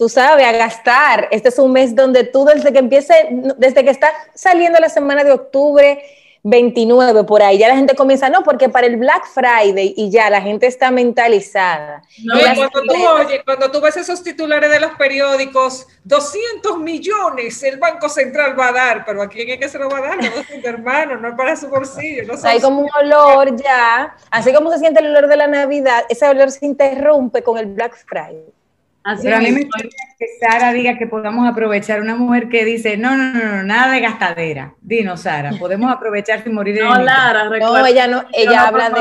Tú 0.00 0.08
sabes, 0.08 0.46
a 0.46 0.52
gastar. 0.52 1.28
Este 1.30 1.50
es 1.50 1.58
un 1.58 1.72
mes 1.72 1.94
donde 1.94 2.24
tú 2.24 2.46
desde 2.46 2.72
que 2.72 2.78
empiece, 2.78 3.12
desde 3.58 3.84
que 3.84 3.90
está 3.90 4.10
saliendo 4.34 4.80
la 4.80 4.88
semana 4.88 5.24
de 5.24 5.32
octubre 5.32 6.02
29 6.42 7.24
por 7.24 7.42
ahí, 7.42 7.58
ya 7.58 7.68
la 7.68 7.76
gente 7.76 7.94
comienza, 7.94 8.30
no, 8.30 8.42
porque 8.42 8.70
para 8.70 8.86
el 8.86 8.96
Black 8.96 9.26
Friday 9.26 9.92
y 9.94 10.08
ya 10.08 10.30
la 10.30 10.40
gente 10.40 10.66
está 10.66 10.90
mentalizada. 10.90 12.02
No, 12.24 12.34
cuando, 12.40 12.82
tú, 12.82 13.08
oye, 13.08 13.42
cuando 13.44 13.70
tú 13.70 13.82
ves 13.82 13.98
esos 13.98 14.22
titulares 14.22 14.70
de 14.70 14.80
los 14.80 14.92
periódicos, 14.92 15.86
200 16.04 16.78
millones 16.78 17.62
el 17.62 17.78
Banco 17.78 18.08
Central 18.08 18.58
va 18.58 18.68
a 18.68 18.72
dar, 18.72 19.04
pero 19.04 19.20
¿a 19.20 19.28
quién 19.28 19.50
es 19.50 19.58
que 19.58 19.68
se 19.68 19.78
lo 19.78 19.90
va 19.90 19.98
a 19.98 20.00
dar? 20.00 20.16
No 20.16 20.24
es 20.24 20.64
hermano, 20.64 21.18
no 21.18 21.28
es 21.28 21.34
para 21.34 21.54
su 21.56 21.68
bolsillo. 21.68 22.22
No 22.22 22.38
Hay 22.42 22.58
como 22.62 22.80
un 22.80 22.88
olor 23.02 23.54
ya, 23.54 24.16
así 24.30 24.50
como 24.54 24.72
se 24.72 24.78
siente 24.78 25.00
el 25.00 25.08
olor 25.08 25.26
de 25.28 25.36
la 25.36 25.46
Navidad, 25.46 26.06
ese 26.08 26.26
olor 26.26 26.50
se 26.50 26.64
interrumpe 26.64 27.42
con 27.42 27.58
el 27.58 27.66
Black 27.66 28.02
Friday. 28.06 28.46
Pero 29.02 29.36
a 29.36 29.40
mí 29.40 29.50
me 29.50 29.62
gustaría 29.62 29.90
que 30.18 30.26
Sara 30.38 30.74
diga 30.74 30.98
que 30.98 31.06
podamos 31.06 31.48
aprovechar 31.48 32.02
una 32.02 32.14
mujer 32.14 32.50
que 32.50 32.66
dice, 32.66 32.98
no, 32.98 33.16
no, 33.16 33.32
no, 33.32 33.56
no 33.56 33.62
nada 33.62 33.94
de 33.94 34.00
gastadera. 34.00 34.74
Dinos, 34.82 35.22
Sara, 35.22 35.52
podemos 35.58 35.90
aprovechar 35.96 36.44
sin 36.44 36.52
morir 36.52 36.78
No, 36.82 36.94
Lara, 37.02 37.48
No, 37.48 37.86
ella 37.86 38.06
no, 38.06 38.24
ella 38.32 38.68
habla 38.68 38.90
de... 38.90 39.00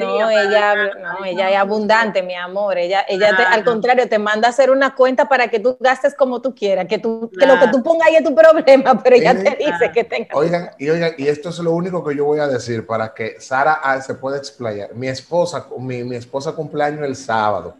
No, 0.00 0.28
ella, 0.28 0.74
no, 1.00 1.24
ella 1.24 1.50
es 1.50 1.56
abundante, 1.56 2.22
mi 2.22 2.34
amor. 2.34 2.78
Ella, 2.78 3.04
ella 3.08 3.28
al 3.50 3.62
contrario, 3.62 4.08
te 4.08 4.18
manda 4.18 4.48
a 4.48 4.50
hacer 4.50 4.70
una 4.70 4.96
cuenta 4.96 5.28
para 5.28 5.46
que 5.46 5.60
tú 5.60 5.76
gastes 5.78 6.16
como 6.16 6.42
tú 6.42 6.52
quieras, 6.52 6.86
que, 6.88 6.98
tú, 6.98 7.30
que 7.38 7.46
lo 7.46 7.60
que 7.60 7.68
tú 7.68 7.80
pongas 7.84 8.08
ahí 8.08 8.16
es 8.16 8.24
tu 8.24 8.34
problema, 8.34 9.00
pero 9.04 9.14
ella 9.14 9.34
te 9.34 9.56
dice 9.56 9.92
que 9.94 10.02
tenga... 10.02 10.34
Oigan, 10.34 10.70
y 10.78 10.90
oigan, 10.90 11.12
y 11.16 11.28
esto 11.28 11.50
es 11.50 11.58
lo 11.60 11.70
único 11.70 12.04
que 12.04 12.16
yo 12.16 12.24
voy 12.24 12.40
a 12.40 12.48
decir 12.48 12.84
para 12.84 13.14
que 13.14 13.40
Sara 13.40 13.80
ah, 13.84 14.00
se 14.00 14.14
pueda 14.14 14.36
explayar. 14.36 14.92
Mi 14.94 15.06
esposa, 15.06 15.68
mi, 15.78 16.02
mi 16.02 16.16
esposa 16.16 16.52
cumpleaños 16.52 17.02
el 17.02 17.14
sábado 17.14 17.76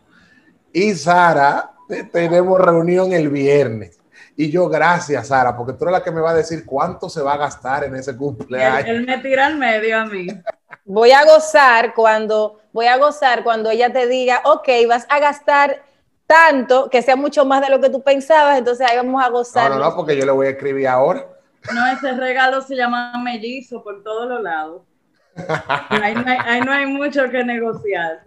y 0.73 0.95
Sara, 0.95 1.73
tenemos 2.13 2.61
reunión 2.61 3.13
el 3.13 3.29
viernes. 3.29 3.99
Y 4.37 4.51
yo, 4.51 4.69
gracias, 4.69 5.29
Sara, 5.29 5.57
porque 5.57 5.75
tú 5.75 5.85
eres 5.85 5.93
la 5.93 6.03
que 6.03 6.11
me 6.11 6.21
va 6.21 6.31
a 6.31 6.35
decir 6.35 6.65
cuánto 6.65 7.09
se 7.09 7.21
va 7.21 7.35
a 7.35 7.37
gastar 7.37 7.85
en 7.85 7.95
ese 7.97 8.17
cumpleaños. 8.17 8.89
Él, 8.89 9.07
me 9.07 9.19
tira 9.19 9.47
al 9.47 9.59
medio 9.59 9.99
a 9.99 10.07
mí. 10.07 10.27
Voy 10.85 11.13
a 11.13 11.25
gozar 11.25 11.95
cuando, 11.95 12.61
voy 12.73 12.87
a 12.87 12.97
gozar 12.97 13.45
cuando 13.45 13.71
ella 13.71 13.93
te 13.93 14.07
diga, 14.07 14.41
ok, 14.45 14.69
vas 14.89 15.07
a 15.11 15.21
gastar 15.21 15.83
tanto 16.27 16.89
que 16.89 17.03
sea 17.03 17.15
mucho 17.15 17.45
más 17.45 17.61
de 17.61 17.69
lo 17.69 17.81
que 17.81 17.91
tú 17.91 18.03
pensabas, 18.03 18.57
entonces 18.57 18.89
ahí 18.89 18.97
vamos 18.97 19.23
a 19.23 19.29
gozar. 19.29 19.71
No, 19.71 19.79
no, 19.79 19.85
no, 19.85 19.97
porque 19.97 20.17
yo 20.17 20.25
le 20.25 20.33
voy 20.33 20.47
a 20.47 20.51
escribir 20.51 20.89
ahora. 20.89 21.27
No, 21.73 21.87
ese 21.89 22.13
regalo 22.13 22.63
se 22.63 22.75
llama 22.75 23.13
mellizo 23.23 23.83
por 23.85 24.03
todos 24.03 24.29
los 24.29 24.43
lados. 24.43 24.83
Ahí 25.89 26.15
no 26.15 26.25
hay, 26.27 26.37
ahí 26.45 26.61
no 26.61 26.73
hay 26.73 26.85
mucho 26.85 27.31
que 27.31 27.43
negociar. 27.43 28.23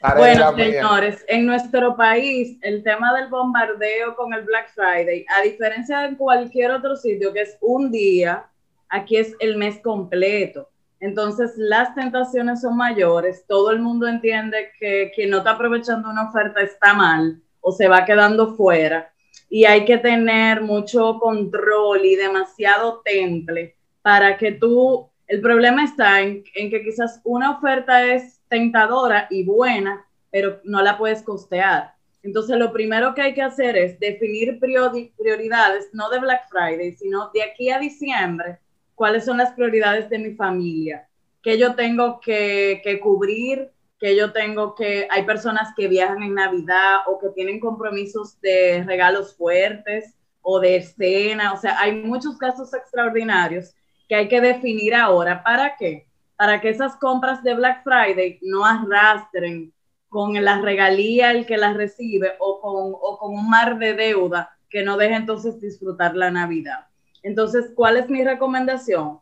Bueno, 0.00 0.54
señores, 0.54 1.24
en 1.26 1.46
nuestro 1.46 1.96
país, 1.96 2.58
el 2.62 2.82
tema 2.82 3.14
del 3.14 3.28
bombardeo 3.28 4.14
con 4.14 4.34
el 4.34 4.42
Black 4.42 4.70
Friday, 4.74 5.24
a 5.36 5.42
diferencia 5.42 6.00
de 6.00 6.16
cualquier 6.16 6.70
otro 6.70 6.96
sitio 6.96 7.32
que 7.32 7.42
es 7.42 7.56
un 7.60 7.90
día, 7.90 8.46
aquí 8.88 9.16
es 9.16 9.34
el 9.40 9.56
mes 9.56 9.80
completo. 9.80 10.68
Entonces, 11.00 11.52
las 11.56 11.94
tentaciones 11.94 12.60
son 12.60 12.76
mayores. 12.76 13.44
Todo 13.46 13.70
el 13.70 13.80
mundo 13.80 14.06
entiende 14.06 14.70
que 14.78 15.12
quien 15.14 15.30
no 15.30 15.38
está 15.38 15.52
aprovechando 15.52 16.10
una 16.10 16.28
oferta 16.28 16.60
está 16.60 16.94
mal 16.94 17.40
o 17.60 17.72
se 17.72 17.88
va 17.88 18.04
quedando 18.04 18.54
fuera. 18.54 19.12
Y 19.48 19.64
hay 19.64 19.84
que 19.84 19.98
tener 19.98 20.60
mucho 20.60 21.18
control 21.18 22.04
y 22.04 22.16
demasiado 22.16 23.02
temple 23.04 23.76
para 24.02 24.36
que 24.36 24.52
tú, 24.52 25.08
el 25.26 25.40
problema 25.40 25.84
está 25.84 26.20
en, 26.20 26.44
en 26.54 26.70
que 26.70 26.82
quizás 26.82 27.20
una 27.24 27.58
oferta 27.58 28.04
es 28.04 28.35
tentadora 28.48 29.26
y 29.30 29.44
buena, 29.44 30.06
pero 30.30 30.60
no 30.64 30.82
la 30.82 30.98
puedes 30.98 31.22
costear. 31.22 31.94
Entonces, 32.22 32.56
lo 32.58 32.72
primero 32.72 33.14
que 33.14 33.22
hay 33.22 33.34
que 33.34 33.42
hacer 33.42 33.76
es 33.76 33.98
definir 34.00 34.58
priori- 34.58 35.12
prioridades, 35.16 35.88
no 35.92 36.10
de 36.10 36.18
Black 36.18 36.48
Friday, 36.50 36.92
sino 36.96 37.30
de 37.32 37.42
aquí 37.42 37.70
a 37.70 37.78
diciembre, 37.78 38.58
cuáles 38.94 39.24
son 39.24 39.38
las 39.38 39.52
prioridades 39.52 40.10
de 40.10 40.18
mi 40.18 40.34
familia, 40.34 41.08
que 41.42 41.58
yo 41.58 41.74
tengo 41.76 42.20
que, 42.20 42.80
que 42.82 42.98
cubrir, 42.98 43.70
que 44.00 44.16
yo 44.16 44.32
tengo 44.32 44.74
que, 44.74 45.06
hay 45.10 45.24
personas 45.24 45.72
que 45.76 45.88
viajan 45.88 46.22
en 46.22 46.34
Navidad 46.34 47.00
o 47.06 47.18
que 47.18 47.28
tienen 47.30 47.60
compromisos 47.60 48.40
de 48.40 48.82
regalos 48.84 49.36
fuertes 49.36 50.14
o 50.42 50.60
de 50.60 50.76
escena, 50.76 51.52
o 51.52 51.56
sea, 51.56 51.78
hay 51.80 51.92
muchos 51.92 52.36
casos 52.38 52.72
extraordinarios 52.74 53.74
que 54.08 54.14
hay 54.14 54.28
que 54.28 54.40
definir 54.40 54.94
ahora. 54.94 55.42
¿Para 55.42 55.76
qué? 55.76 56.06
Para 56.36 56.60
que 56.60 56.68
esas 56.70 56.96
compras 56.96 57.42
de 57.42 57.54
Black 57.54 57.82
Friday 57.82 58.38
no 58.42 58.64
arrastren 58.64 59.72
con 60.08 60.32
la 60.44 60.60
regalía 60.60 61.30
el 61.32 61.46
que 61.46 61.56
las 61.56 61.76
recibe 61.76 62.32
o 62.38 62.60
con, 62.60 62.92
o 63.00 63.18
con 63.18 63.34
un 63.34 63.48
mar 63.50 63.78
de 63.78 63.94
deuda 63.94 64.56
que 64.68 64.82
no 64.82 64.96
deje 64.96 65.14
entonces 65.14 65.60
disfrutar 65.60 66.14
la 66.16 66.30
Navidad. 66.30 66.86
Entonces, 67.22 67.72
¿cuál 67.74 67.96
es 67.96 68.08
mi 68.08 68.22
recomendación? 68.24 69.20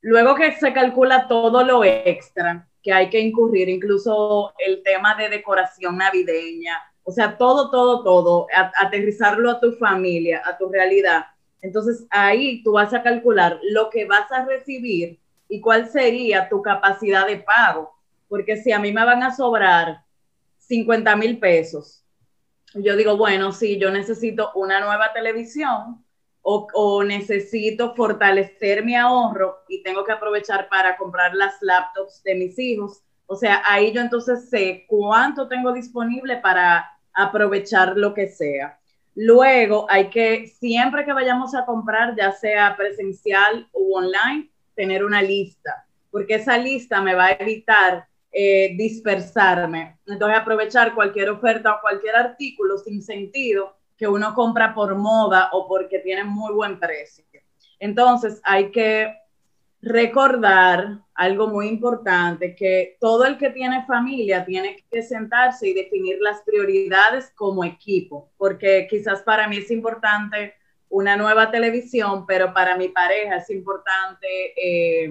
Luego 0.00 0.34
que 0.34 0.52
se 0.52 0.72
calcula 0.72 1.26
todo 1.28 1.64
lo 1.64 1.82
extra 1.84 2.68
que 2.82 2.92
hay 2.92 3.10
que 3.10 3.20
incurrir, 3.20 3.68
incluso 3.68 4.52
el 4.64 4.82
tema 4.82 5.14
de 5.16 5.28
decoración 5.28 5.96
navideña, 5.98 6.78
o 7.02 7.10
sea, 7.10 7.36
todo, 7.36 7.70
todo, 7.70 8.02
todo, 8.04 8.46
a- 8.54 8.72
aterrizarlo 8.80 9.50
a 9.50 9.60
tu 9.60 9.72
familia, 9.72 10.42
a 10.44 10.56
tu 10.56 10.68
realidad. 10.68 11.26
Entonces, 11.60 12.06
ahí 12.10 12.62
tú 12.62 12.72
vas 12.72 12.94
a 12.94 13.02
calcular 13.02 13.58
lo 13.70 13.90
que 13.90 14.04
vas 14.04 14.30
a 14.30 14.44
recibir 14.44 15.18
y 15.48 15.60
cuál 15.60 15.88
sería 15.88 16.48
tu 16.48 16.62
capacidad 16.62 17.26
de 17.26 17.38
pago. 17.38 17.94
Porque 18.28 18.56
si 18.56 18.72
a 18.72 18.78
mí 18.78 18.92
me 18.92 19.04
van 19.04 19.22
a 19.22 19.34
sobrar 19.34 20.02
50 20.58 21.14
mil 21.16 21.38
pesos, 21.38 22.04
yo 22.74 22.96
digo, 22.96 23.16
bueno, 23.16 23.52
sí, 23.52 23.78
yo 23.78 23.90
necesito 23.90 24.50
una 24.54 24.80
nueva 24.80 25.12
televisión 25.12 26.04
o, 26.42 26.66
o 26.74 27.04
necesito 27.04 27.94
fortalecer 27.94 28.84
mi 28.84 28.96
ahorro 28.96 29.58
y 29.68 29.82
tengo 29.82 30.04
que 30.04 30.12
aprovechar 30.12 30.68
para 30.68 30.96
comprar 30.96 31.34
las 31.34 31.54
laptops 31.60 32.22
de 32.22 32.34
mis 32.34 32.58
hijos. 32.58 33.02
O 33.26 33.36
sea, 33.36 33.62
ahí 33.66 33.92
yo 33.92 34.00
entonces 34.00 34.48
sé 34.50 34.84
cuánto 34.88 35.48
tengo 35.48 35.72
disponible 35.72 36.36
para 36.36 36.90
aprovechar 37.12 37.96
lo 37.96 38.14
que 38.14 38.28
sea. 38.28 38.78
Luego 39.14 39.86
hay 39.88 40.10
que, 40.10 40.46
siempre 40.46 41.04
que 41.04 41.12
vayamos 41.12 41.54
a 41.54 41.64
comprar, 41.64 42.14
ya 42.16 42.32
sea 42.32 42.76
presencial 42.76 43.66
o 43.72 43.96
online, 43.96 44.50
tener 44.76 45.04
una 45.04 45.22
lista, 45.22 45.86
porque 46.10 46.36
esa 46.36 46.56
lista 46.56 47.00
me 47.00 47.14
va 47.14 47.26
a 47.26 47.32
evitar 47.32 48.06
eh, 48.30 48.74
dispersarme. 48.76 49.98
Entonces, 50.06 50.38
aprovechar 50.38 50.94
cualquier 50.94 51.30
oferta 51.30 51.74
o 51.74 51.80
cualquier 51.80 52.14
artículo 52.14 52.78
sin 52.78 53.02
sentido 53.02 53.76
que 53.96 54.06
uno 54.06 54.34
compra 54.34 54.74
por 54.74 54.94
moda 54.94 55.48
o 55.52 55.66
porque 55.66 56.00
tiene 56.00 56.22
muy 56.22 56.52
buen 56.52 56.78
precio. 56.78 57.24
Entonces, 57.78 58.40
hay 58.44 58.70
que 58.70 59.14
recordar 59.80 60.98
algo 61.14 61.48
muy 61.48 61.68
importante, 61.68 62.54
que 62.54 62.96
todo 63.00 63.24
el 63.24 63.38
que 63.38 63.50
tiene 63.50 63.86
familia 63.86 64.44
tiene 64.44 64.84
que 64.90 65.02
sentarse 65.02 65.68
y 65.68 65.74
definir 65.74 66.18
las 66.20 66.42
prioridades 66.42 67.32
como 67.34 67.64
equipo, 67.64 68.30
porque 68.36 68.86
quizás 68.90 69.22
para 69.22 69.48
mí 69.48 69.58
es 69.58 69.70
importante 69.70 70.54
una 70.88 71.16
nueva 71.16 71.50
televisión, 71.50 72.26
pero 72.26 72.52
para 72.52 72.76
mi 72.76 72.88
pareja 72.88 73.36
es 73.36 73.50
importante 73.50 74.26
eh, 74.56 75.10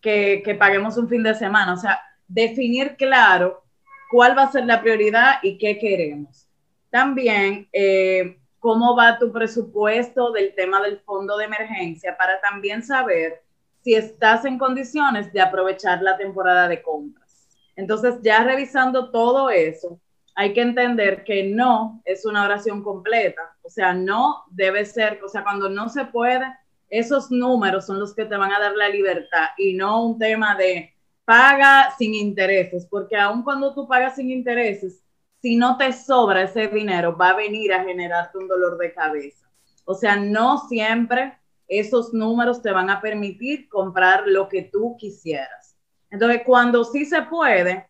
que, 0.00 0.56
paguemos 0.58 0.96
un 0.96 1.08
fin 1.08 1.22
de 1.22 1.34
semana. 1.34 1.72
O 1.72 1.76
sea, 1.76 2.00
definir 2.28 2.96
claro 2.96 3.62
cuál 4.10 4.36
va 4.36 4.44
a 4.44 4.52
ser 4.52 4.66
la 4.66 4.80
prioridad 4.80 5.34
y 5.42 5.58
qué 5.58 5.78
queremos. 5.78 6.48
También, 6.90 7.68
eh, 7.72 8.38
cómo 8.58 8.94
va 8.94 9.18
tu 9.18 9.32
presupuesto 9.32 10.32
del 10.32 10.54
tema 10.54 10.82
del 10.82 11.00
fondo 11.00 11.36
de 11.36 11.46
emergencia 11.46 12.16
para 12.16 12.40
también 12.40 12.82
saber 12.82 13.42
si 13.82 13.94
estás 13.94 14.44
en 14.44 14.58
condiciones 14.58 15.32
de 15.32 15.40
aprovechar 15.40 16.02
la 16.02 16.18
temporada 16.18 16.68
de 16.68 16.82
compras. 16.82 17.48
Entonces, 17.76 18.16
ya 18.22 18.44
revisando 18.44 19.10
todo 19.10 19.48
eso, 19.48 19.98
hay 20.40 20.54
que 20.54 20.62
entender 20.62 21.22
que 21.22 21.42
no 21.42 22.00
es 22.06 22.24
una 22.24 22.46
oración 22.46 22.82
completa. 22.82 23.54
O 23.60 23.68
sea, 23.68 23.92
no 23.92 24.44
debe 24.50 24.86
ser, 24.86 25.20
o 25.22 25.28
sea, 25.28 25.42
cuando 25.42 25.68
no 25.68 25.90
se 25.90 26.06
puede, 26.06 26.46
esos 26.88 27.30
números 27.30 27.84
son 27.84 28.00
los 28.00 28.14
que 28.14 28.24
te 28.24 28.38
van 28.38 28.50
a 28.50 28.58
dar 28.58 28.74
la 28.74 28.88
libertad 28.88 29.48
y 29.58 29.74
no 29.74 30.02
un 30.02 30.18
tema 30.18 30.54
de 30.54 30.94
paga 31.26 31.94
sin 31.98 32.14
intereses, 32.14 32.86
porque 32.86 33.18
aun 33.18 33.42
cuando 33.42 33.74
tú 33.74 33.86
pagas 33.86 34.16
sin 34.16 34.30
intereses, 34.30 35.02
si 35.42 35.56
no 35.56 35.76
te 35.76 35.92
sobra 35.92 36.44
ese 36.44 36.68
dinero, 36.68 37.14
va 37.18 37.28
a 37.28 37.36
venir 37.36 37.74
a 37.74 37.84
generarte 37.84 38.38
un 38.38 38.48
dolor 38.48 38.78
de 38.78 38.94
cabeza. 38.94 39.46
O 39.84 39.92
sea, 39.92 40.16
no 40.16 40.56
siempre 40.68 41.38
esos 41.68 42.14
números 42.14 42.62
te 42.62 42.70
van 42.70 42.88
a 42.88 43.02
permitir 43.02 43.68
comprar 43.68 44.22
lo 44.26 44.48
que 44.48 44.62
tú 44.62 44.96
quisieras. 44.98 45.76
Entonces, 46.10 46.40
cuando 46.46 46.82
sí 46.82 47.04
se 47.04 47.20
puede, 47.24 47.89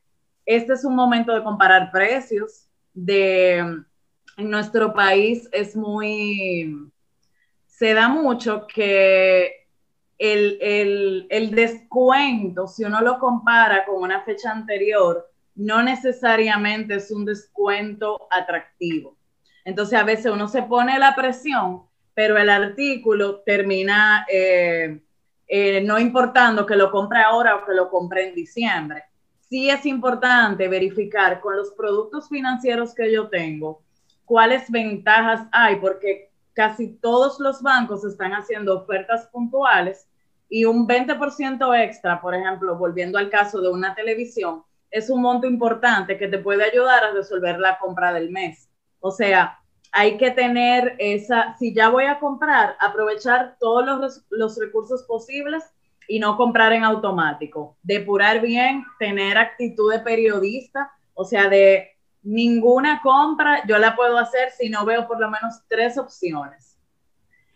este 0.57 0.73
es 0.73 0.85
un 0.85 0.97
momento 0.97 1.33
de 1.33 1.45
comparar 1.45 1.93
precios. 1.93 2.67
De, 2.93 3.59
en 3.59 4.51
nuestro 4.51 4.93
país 4.93 5.49
es 5.53 5.77
muy, 5.77 6.91
se 7.67 7.95
da 7.95 8.09
mucho 8.09 8.67
que 8.67 9.69
el, 10.19 10.59
el, 10.61 11.27
el 11.31 11.51
descuento, 11.53 12.67
si 12.67 12.85
uno 12.85 13.01
lo 13.01 13.21
compara 13.21 13.85
con 13.85 14.03
una 14.03 14.23
fecha 14.23 14.51
anterior, 14.51 15.31
no 15.55 15.85
necesariamente 15.85 16.97
es 16.97 17.13
un 17.13 17.25
descuento 17.25 18.27
atractivo. 18.31 19.17
Entonces 19.65 19.99
a 19.99 20.05
veces 20.05 20.33
uno 20.33 20.49
se 20.49 20.65
pone 20.65 20.99
la 20.99 21.15
presión, 21.15 21.83
pero 22.13 22.37
el 22.37 22.51
artículo 22.51 23.41
termina 23.43 24.27
eh, 24.29 25.01
eh, 25.47 25.81
no 25.83 25.99
importando 25.99 26.67
que 26.67 26.75
lo 26.75 26.91
compre 26.91 27.21
ahora 27.21 27.55
o 27.55 27.65
que 27.65 27.73
lo 27.73 27.89
compre 27.89 28.29
en 28.29 28.35
diciembre. 28.35 29.05
Sí 29.51 29.69
es 29.69 29.85
importante 29.85 30.69
verificar 30.69 31.41
con 31.41 31.57
los 31.57 31.73
productos 31.73 32.29
financieros 32.29 32.95
que 32.95 33.13
yo 33.13 33.29
tengo 33.29 33.83
cuáles 34.25 34.71
ventajas 34.71 35.49
hay, 35.51 35.75
porque 35.81 36.31
casi 36.53 36.93
todos 36.99 37.41
los 37.41 37.61
bancos 37.61 38.05
están 38.05 38.31
haciendo 38.31 38.79
ofertas 38.79 39.27
puntuales 39.27 40.07
y 40.49 40.67
un 40.67 40.87
20% 40.87 41.85
extra, 41.85 42.21
por 42.21 42.37
ejemplo, 42.37 42.79
volviendo 42.79 43.19
al 43.19 43.29
caso 43.29 43.61
de 43.61 43.71
una 43.71 43.93
televisión, 43.97 44.63
es 44.89 45.11
un 45.11 45.21
monto 45.21 45.49
importante 45.49 46.17
que 46.17 46.29
te 46.29 46.39
puede 46.39 46.63
ayudar 46.63 47.03
a 47.03 47.11
resolver 47.11 47.59
la 47.59 47.77
compra 47.81 48.13
del 48.13 48.31
mes. 48.31 48.71
O 49.01 49.11
sea, 49.11 49.59
hay 49.91 50.17
que 50.17 50.31
tener 50.31 50.95
esa, 51.01 51.57
si 51.59 51.75
ya 51.75 51.89
voy 51.89 52.05
a 52.05 52.21
comprar, 52.21 52.77
aprovechar 52.79 53.57
todos 53.59 53.85
los, 53.85 54.25
los 54.31 54.57
recursos 54.61 55.03
posibles 55.03 55.65
y 56.11 56.18
no 56.18 56.37
comprar 56.37 56.73
en 56.73 56.83
automático. 56.83 57.79
Depurar 57.85 58.40
bien, 58.40 58.85
tener 58.99 59.38
actitud 59.38 59.92
de 59.92 60.01
periodista, 60.01 60.90
o 61.14 61.25
sea, 61.25 61.49
de 61.49 61.96
ninguna 62.23 63.01
compra 63.01 63.64
yo 63.64 63.79
la 63.79 63.94
puedo 63.94 64.18
hacer 64.18 64.51
si 64.51 64.68
no 64.68 64.85
veo 64.85 65.07
por 65.07 65.20
lo 65.20 65.31
menos 65.31 65.62
tres 65.68 65.96
opciones. 65.96 66.77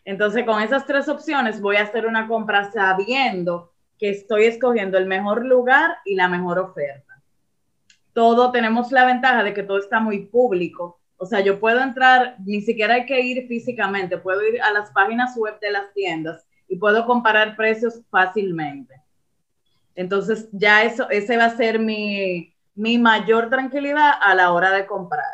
Entonces, 0.05 0.45
con 0.45 0.63
esas 0.63 0.87
tres 0.87 1.09
opciones 1.09 1.61
voy 1.61 1.77
a 1.77 1.83
hacer 1.83 2.07
una 2.07 2.29
compra 2.29 2.71
sabiendo 2.71 3.73
que 3.99 4.11
estoy 4.11 4.45
escogiendo 4.45 4.99
el 4.99 5.07
mejor 5.07 5.45
lugar 5.45 5.97
y 6.05 6.15
la 6.15 6.29
mejor 6.29 6.61
oferta. 6.61 7.21
Todo 8.13 8.53
tenemos 8.53 8.93
la 8.93 9.05
ventaja 9.05 9.43
de 9.43 9.53
que 9.53 9.65
todo 9.65 9.79
está 9.79 9.99
muy 9.99 10.27
público. 10.27 11.01
O 11.17 11.27
sea, 11.27 11.41
yo 11.41 11.59
puedo 11.59 11.81
entrar, 11.81 12.37
ni 12.47 12.61
siquiera 12.61 12.95
hay 12.95 13.07
que 13.07 13.21
ir 13.21 13.49
físicamente, 13.49 14.17
puedo 14.17 14.47
ir 14.47 14.63
a 14.63 14.71
las 14.71 14.93
páginas 14.93 15.37
web 15.37 15.59
de 15.59 15.73
las 15.73 15.93
tiendas 15.93 16.47
y 16.69 16.77
puedo 16.77 17.07
comparar 17.07 17.57
precios 17.57 18.01
fácilmente. 18.11 18.95
Entonces, 19.95 20.49
ya 20.53 20.83
eso, 20.83 21.09
ese 21.11 21.37
va 21.37 21.47
a 21.47 21.57
ser 21.57 21.79
mi, 21.79 22.55
mi 22.75 22.99
mayor 22.99 23.49
tranquilidad 23.49 24.13
a 24.21 24.35
la 24.35 24.53
hora 24.53 24.71
de 24.73 24.87
comprar. 24.87 25.25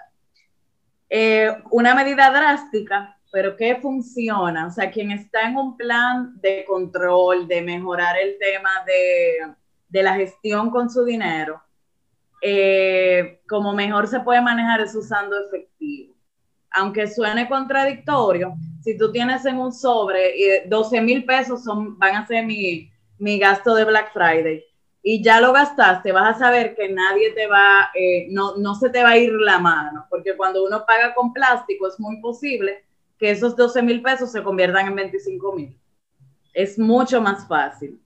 Eh, 1.09 1.51
una 1.71 1.95
medida 1.95 2.31
drástica, 2.31 3.19
pero 3.33 3.57
que 3.57 3.77
funciona. 3.77 4.67
O 4.67 4.71
sea, 4.71 4.91
quien 4.91 5.11
está 5.11 5.49
en 5.49 5.57
un 5.57 5.77
plan 5.77 6.39
de 6.41 6.65
control, 6.67 7.49
de 7.49 7.63
mejorar 7.63 8.19
el 8.19 8.37
tema 8.39 8.71
de, 8.87 9.55
de 9.89 10.03
la 10.03 10.15
gestión 10.15 10.71
con 10.71 10.91
su 10.91 11.05
dinero, 11.05 11.63
eh, 12.43 13.41
como 13.49 13.73
mejor 13.73 14.07
se 14.07 14.21
puede 14.21 14.41
manejar 14.41 14.81
es 14.81 14.95
usando 14.95 15.37
efectivo. 15.47 16.10
Aunque 16.73 17.09
suene 17.09 17.49
contradictorio, 17.49 18.55
si 18.83 18.97
tú 18.97 19.11
tienes 19.11 19.45
en 19.45 19.59
un 19.59 19.73
sobre 19.73 20.37
y 20.37 20.69
12 20.69 21.01
mil 21.01 21.25
pesos 21.25 21.65
son, 21.65 21.99
van 21.99 22.17
a 22.17 22.27
ser 22.27 22.45
mi, 22.47 22.91
mi 23.19 23.39
gasto 23.39 23.75
de 23.75 23.85
Black 23.85 24.13
Friday 24.13 24.65
y 25.03 25.23
ya 25.23 25.41
lo 25.41 25.53
gastaste, 25.53 26.13
vas 26.13 26.37
a 26.37 26.39
saber 26.39 26.75
que 26.75 26.91
nadie 26.91 27.33
te 27.33 27.47
va, 27.47 27.91
eh, 27.95 28.29
no, 28.31 28.57
no 28.57 28.75
se 28.75 28.91
te 28.91 29.03
va 29.03 29.11
a 29.11 29.17
ir 29.17 29.33
la 29.33 29.59
mano, 29.59 30.07
porque 30.11 30.37
cuando 30.37 30.65
uno 30.65 30.85
paga 30.87 31.15
con 31.15 31.33
plástico 31.33 31.89
es 31.89 31.99
muy 31.99 32.21
posible 32.21 32.85
que 33.19 33.31
esos 33.31 33.57
12 33.57 33.83
mil 33.83 34.03
pesos 34.03 34.31
se 34.31 34.43
conviertan 34.43 34.89
en 34.89 34.97
25 34.97 35.53
mil. 35.55 35.79
Es 36.53 36.79
mucho 36.79 37.21
más 37.21 37.47
fácil. 37.47 38.01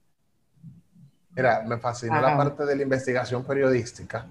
Mira, 1.31 1.63
me 1.65 1.77
fascinó 1.77 2.21
la 2.21 2.37
parte 2.37 2.65
de 2.65 2.75
la 2.75 2.83
investigación 2.83 3.43
periodística 3.43 4.25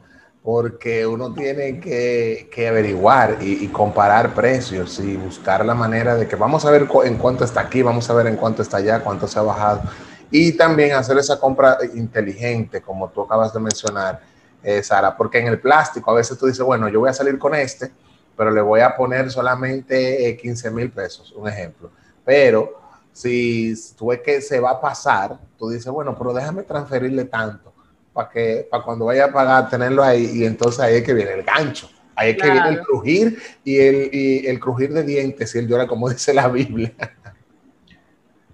porque 0.45 1.07
uno 1.07 1.33
tiene 1.33 1.81
que, 1.81 2.69
averiguar 2.69 3.39
y, 3.41 3.65
y, 3.65 3.69
comparar 3.69 4.35
precios 4.35 5.01
y 5.01 5.17
buscar 5.17 5.65
la 5.65 5.75
manera 5.75 6.17
de 6.17 6.29
que 6.29 6.37
vamos 6.37 6.67
a 6.67 6.71
ver 6.71 6.87
en 7.05 7.17
cuánto 7.17 7.45
está 7.45 7.63
aquí, 7.63 7.81
vamos 7.81 8.11
a 8.11 8.15
ver 8.15 8.27
en 8.27 8.37
cuánto 8.37 8.61
está 8.61 8.77
allá, 8.77 9.01
cuánto 9.03 9.27
se 9.27 9.39
ha 9.39 9.43
bajado 9.43 9.83
y 10.31 10.53
también 10.53 10.93
hacer 10.93 11.17
esa 11.17 11.39
compra 11.39 11.79
inteligente, 11.95 12.83
como 12.83 13.09
tú 13.09 13.23
acabas 13.23 13.55
de 13.55 13.61
mencionar, 13.61 14.21
eh, 14.63 14.83
Sara, 14.83 15.17
porque 15.17 15.39
en 15.39 15.47
el 15.47 15.61
plástico 15.61 16.11
a 16.11 16.15
veces 16.15 16.37
tú 16.37 16.47
dices, 16.47 16.65
bueno, 16.65 16.89
yo 16.89 17.01
voy 17.01 17.09
a 17.09 17.15
salir 17.15 17.39
con 17.39 17.55
este, 17.55 17.93
pero 18.37 18.51
le 18.51 18.61
voy 18.61 18.81
a 18.81 18.97
poner 18.97 19.31
solamente 19.31 20.37
15 20.37 20.69
eh, 20.69 20.71
mil 20.71 20.91
pesos, 20.91 21.33
un 21.37 21.49
ejemplo. 21.49 21.91
Pero 22.25 22.81
si 23.13 23.75
tú 23.97 24.09
ves 24.09 24.21
que 24.21 24.41
se 24.41 24.59
va 24.61 24.73
a 24.73 24.81
pasar, 24.81 25.39
tú 25.57 25.71
dices, 25.71 25.93
bueno, 25.93 26.17
pero 26.19 26.35
déjame 26.35 26.65
transferirle 26.65 27.27
tanto 27.27 27.74
para 28.15 28.31
que 28.31 28.67
para 28.71 28.83
cuando 28.83 29.07
vaya 29.07 29.27
a 29.27 29.33
pagar 29.33 29.69
tenerlo 29.69 30.03
ahí 30.03 30.31
y 30.33 30.45
entonces 30.45 30.81
ahí 30.81 30.97
es 30.97 31.03
que 31.03 31.13
viene 31.13 31.33
el 31.33 31.43
gancho. 31.43 31.91
Ahí 32.17 32.31
es 32.31 32.37
que 32.37 32.49
viene 32.49 32.69
el 32.69 32.81
crujir 32.81 33.39
y 33.65 33.77
el, 33.77 34.11
y 34.13 34.47
el 34.47 34.61
crujir 34.61 34.93
de 34.93 35.03
dientes 35.03 35.53
y 35.55 35.59
el 35.59 35.67
llora, 35.67 35.87
como 35.87 36.09
dice 36.11 36.33
la 36.33 36.49
Biblia. 36.49 36.93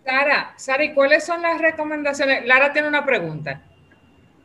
Sara, 0.04 0.54
Sara, 0.56 0.82
¿y 0.82 0.94
cuáles 0.94 1.24
son 1.24 1.42
las 1.42 1.60
recomendaciones? 1.60 2.46
Lara 2.46 2.72
tiene 2.72 2.88
una 2.88 3.04
pregunta. 3.04 3.62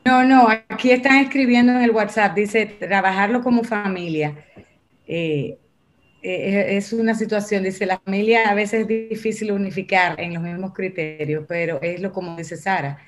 No, 0.03 0.23
no, 0.23 0.47
aquí 0.69 0.91
están 0.91 1.17
escribiendo 1.17 1.71
en 1.71 1.81
el 1.81 1.89
WhatsApp, 1.91 2.35
dice 2.35 2.65
trabajarlo 2.65 3.41
como 3.41 3.63
familia. 3.63 4.35
Eh, 5.07 5.57
eh, 6.21 6.77
es 6.77 6.93
una 6.93 7.15
situación, 7.15 7.63
dice, 7.63 7.85
la 7.85 7.99
familia 7.99 8.49
a 8.49 8.53
veces 8.53 8.81
es 8.81 8.87
difícil 8.87 9.51
unificar 9.51 10.19
en 10.19 10.33
los 10.33 10.43
mismos 10.43 10.73
criterios, 10.73 11.45
pero 11.47 11.79
es 11.81 11.99
lo 12.01 12.11
como 12.11 12.35
dice 12.35 12.57
Sara. 12.57 12.99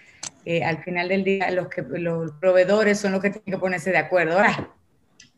Eh, 0.50 0.64
al 0.64 0.82
final 0.82 1.10
del 1.10 1.26
día, 1.26 1.52
los, 1.52 1.68
que, 1.68 1.82
los 1.82 2.32
proveedores 2.40 2.98
son 2.98 3.12
los 3.12 3.22
que 3.22 3.32
tienen 3.32 3.52
que 3.52 3.58
ponerse 3.58 3.92
de 3.92 3.98
acuerdo. 3.98 4.40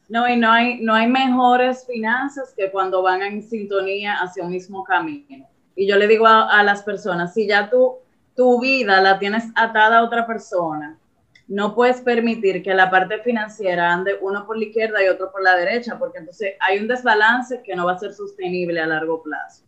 No, 0.08 0.30
y 0.30 0.38
no 0.38 0.52
hay, 0.52 0.80
no 0.82 0.94
hay 0.94 1.08
mejores 1.08 1.88
finanzas 1.88 2.54
que 2.56 2.70
cuando 2.70 3.02
van 3.02 3.24
en 3.24 3.42
sintonía 3.42 4.18
hacia 4.22 4.44
un 4.44 4.52
mismo 4.52 4.84
camino. 4.84 5.48
Y 5.76 5.88
yo 5.88 5.96
le 5.96 6.08
digo 6.08 6.28
a, 6.28 6.60
a 6.60 6.64
las 6.64 6.84
personas, 6.84 7.34
si 7.34 7.48
ya 7.48 7.72
tú, 7.72 7.96
tu 8.36 8.62
vida 8.62 9.02
la 9.02 9.18
tienes 9.18 9.46
atada 9.56 9.98
a 9.98 10.04
otra 10.04 10.28
persona, 10.28 11.00
no 11.48 11.74
puedes 11.74 12.02
permitir 12.02 12.62
que 12.62 12.76
la 12.76 12.92
parte 12.92 13.18
financiera 13.24 13.92
ande 13.92 14.16
uno 14.22 14.46
por 14.46 14.60
la 14.60 14.66
izquierda 14.66 15.04
y 15.04 15.08
otro 15.08 15.32
por 15.32 15.42
la 15.42 15.56
derecha, 15.56 15.98
porque 15.98 16.20
entonces 16.20 16.54
hay 16.60 16.78
un 16.78 16.88
desbalance 16.88 17.64
que 17.64 17.76
no 17.76 17.88
va 17.88 17.94
a 17.94 17.98
ser 17.98 18.14
sostenible 18.14 18.80
a 18.80 18.86
largo 18.86 19.24
plazo. 19.24 19.64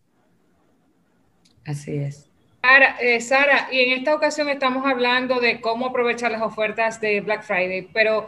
Así 1.65 1.97
es. 1.97 2.31
Sara, 2.62 2.95
eh, 3.00 3.21
Sara, 3.21 3.67
y 3.71 3.80
en 3.80 3.97
esta 3.97 4.13
ocasión 4.13 4.47
estamos 4.47 4.86
hablando 4.86 5.39
de 5.39 5.60
cómo 5.60 5.88
aprovechar 5.88 6.32
las 6.32 6.43
ofertas 6.43 7.02
de 7.02 7.19
Black 7.21 7.41
Friday, 7.41 7.89
pero 7.91 8.28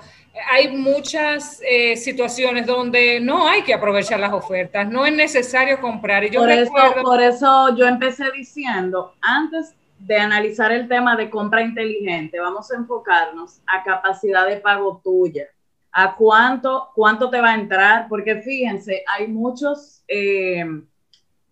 hay 0.51 0.75
muchas 0.75 1.61
eh, 1.63 1.95
situaciones 1.95 2.65
donde 2.65 3.19
no 3.19 3.47
hay 3.47 3.61
que 3.61 3.75
aprovechar 3.75 4.19
las 4.19 4.33
ofertas, 4.33 4.89
no 4.89 5.05
es 5.05 5.13
necesario 5.15 5.79
comprar. 5.79 6.23
Y 6.23 6.31
yo 6.31 6.39
por, 6.39 6.49
recuerdo... 6.49 6.91
eso, 6.91 7.01
por 7.03 7.21
eso 7.21 7.77
yo 7.77 7.87
empecé 7.87 8.31
diciendo, 8.31 9.13
antes 9.21 9.75
de 9.99 10.17
analizar 10.17 10.71
el 10.71 10.87
tema 10.87 11.15
de 11.15 11.29
compra 11.29 11.61
inteligente, 11.61 12.39
vamos 12.39 12.71
a 12.71 12.75
enfocarnos 12.77 13.61
a 13.67 13.83
capacidad 13.83 14.47
de 14.47 14.57
pago 14.57 14.99
tuya, 15.03 15.45
a 15.91 16.15
cuánto, 16.15 16.89
cuánto 16.95 17.29
te 17.29 17.39
va 17.39 17.51
a 17.51 17.55
entrar, 17.55 18.07
porque 18.09 18.41
fíjense, 18.41 19.03
hay 19.15 19.27
muchos, 19.27 20.03
eh, 20.07 20.65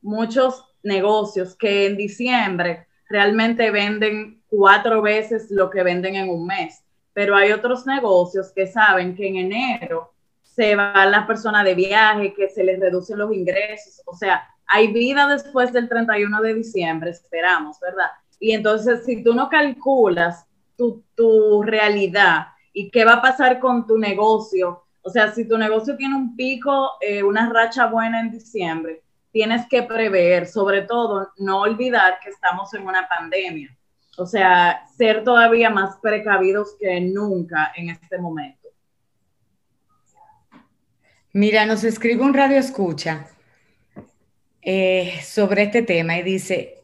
muchos 0.02 0.71
negocios 0.84 1.56
que 1.56 1.88
en 1.88 1.98
diciembre 1.98 2.88
realmente 3.10 3.72
venden 3.72 4.42
cuatro 4.48 5.02
veces 5.02 5.52
lo 5.52 5.70
que 5.70 5.84
venden 5.84 6.16
en 6.16 6.30
un 6.30 6.46
mes 6.46 6.84
pero 7.14 7.36
hay 7.36 7.52
otros 7.52 7.86
negocios 7.86 8.52
que 8.52 8.68
saben 8.68 9.16
que 9.16 9.28
en 9.28 9.36
enero 9.38 10.14
se 10.44 10.76
va 10.76 11.06
la 11.06 11.26
persona 11.26 11.64
de 11.64 11.76
viaje, 11.76 12.34
que 12.34 12.50
se 12.50 12.64
les 12.64 12.80
reducen 12.80 13.18
los 13.18 13.34
ingresos, 13.34 14.02
o 14.06 14.16
sea, 14.16 14.44
hay 14.68 14.92
vida 14.92 15.28
después 15.28 15.74
del 15.74 15.90
31 15.90 16.42
de 16.42 16.54
diciembre, 16.54 17.10
esperamos, 17.10 17.80
¿verdad? 17.80 18.10
Y 18.40 18.54
entonces, 18.54 19.04
si 19.06 19.24
tú 19.24 19.34
no 19.34 19.50
calculas 19.50 20.46
tu, 20.78 21.04
tu 21.16 21.62
realidad 21.62 22.48
y 22.74 22.90
qué 22.90 23.04
va 23.04 23.16
a 23.16 23.22
pasar 23.22 23.60
con 23.60 23.86
tu 23.86 23.98
negocio, 23.98 24.86
o 25.02 25.10
sea, 25.10 25.32
si 25.32 25.48
tu 25.48 25.58
negocio 25.58 25.98
tiene 25.98 26.16
un 26.16 26.36
pico, 26.36 26.92
eh, 27.02 27.22
una 27.22 27.52
racha 27.52 27.88
buena 27.88 28.22
en 28.22 28.32
diciembre, 28.32 29.04
tienes 29.32 29.66
que 29.68 29.84
prever, 29.84 30.48
sobre 30.48 30.84
todo, 30.84 31.32
no 31.38 31.62
olvidar 31.62 32.20
que 32.24 32.30
estamos 32.30 32.74
en 32.74 32.88
una 32.88 33.08
pandemia. 33.08 33.76
O 34.18 34.26
sea, 34.26 34.86
ser 34.98 35.24
todavía 35.24 35.70
más 35.70 35.98
precavidos 36.02 36.76
que 36.80 37.00
nunca 37.02 37.72
en 37.76 37.90
este 37.90 38.18
momento. 38.18 38.70
Mira, 41.34 41.66
nos 41.66 41.84
escribe 41.84 42.24
un 42.24 42.34
radio 42.34 42.58
escucha 42.58 43.28
eh, 44.62 45.20
sobre 45.24 45.64
este 45.64 45.82
tema 45.82 46.18
y 46.18 46.24
dice, 46.24 46.84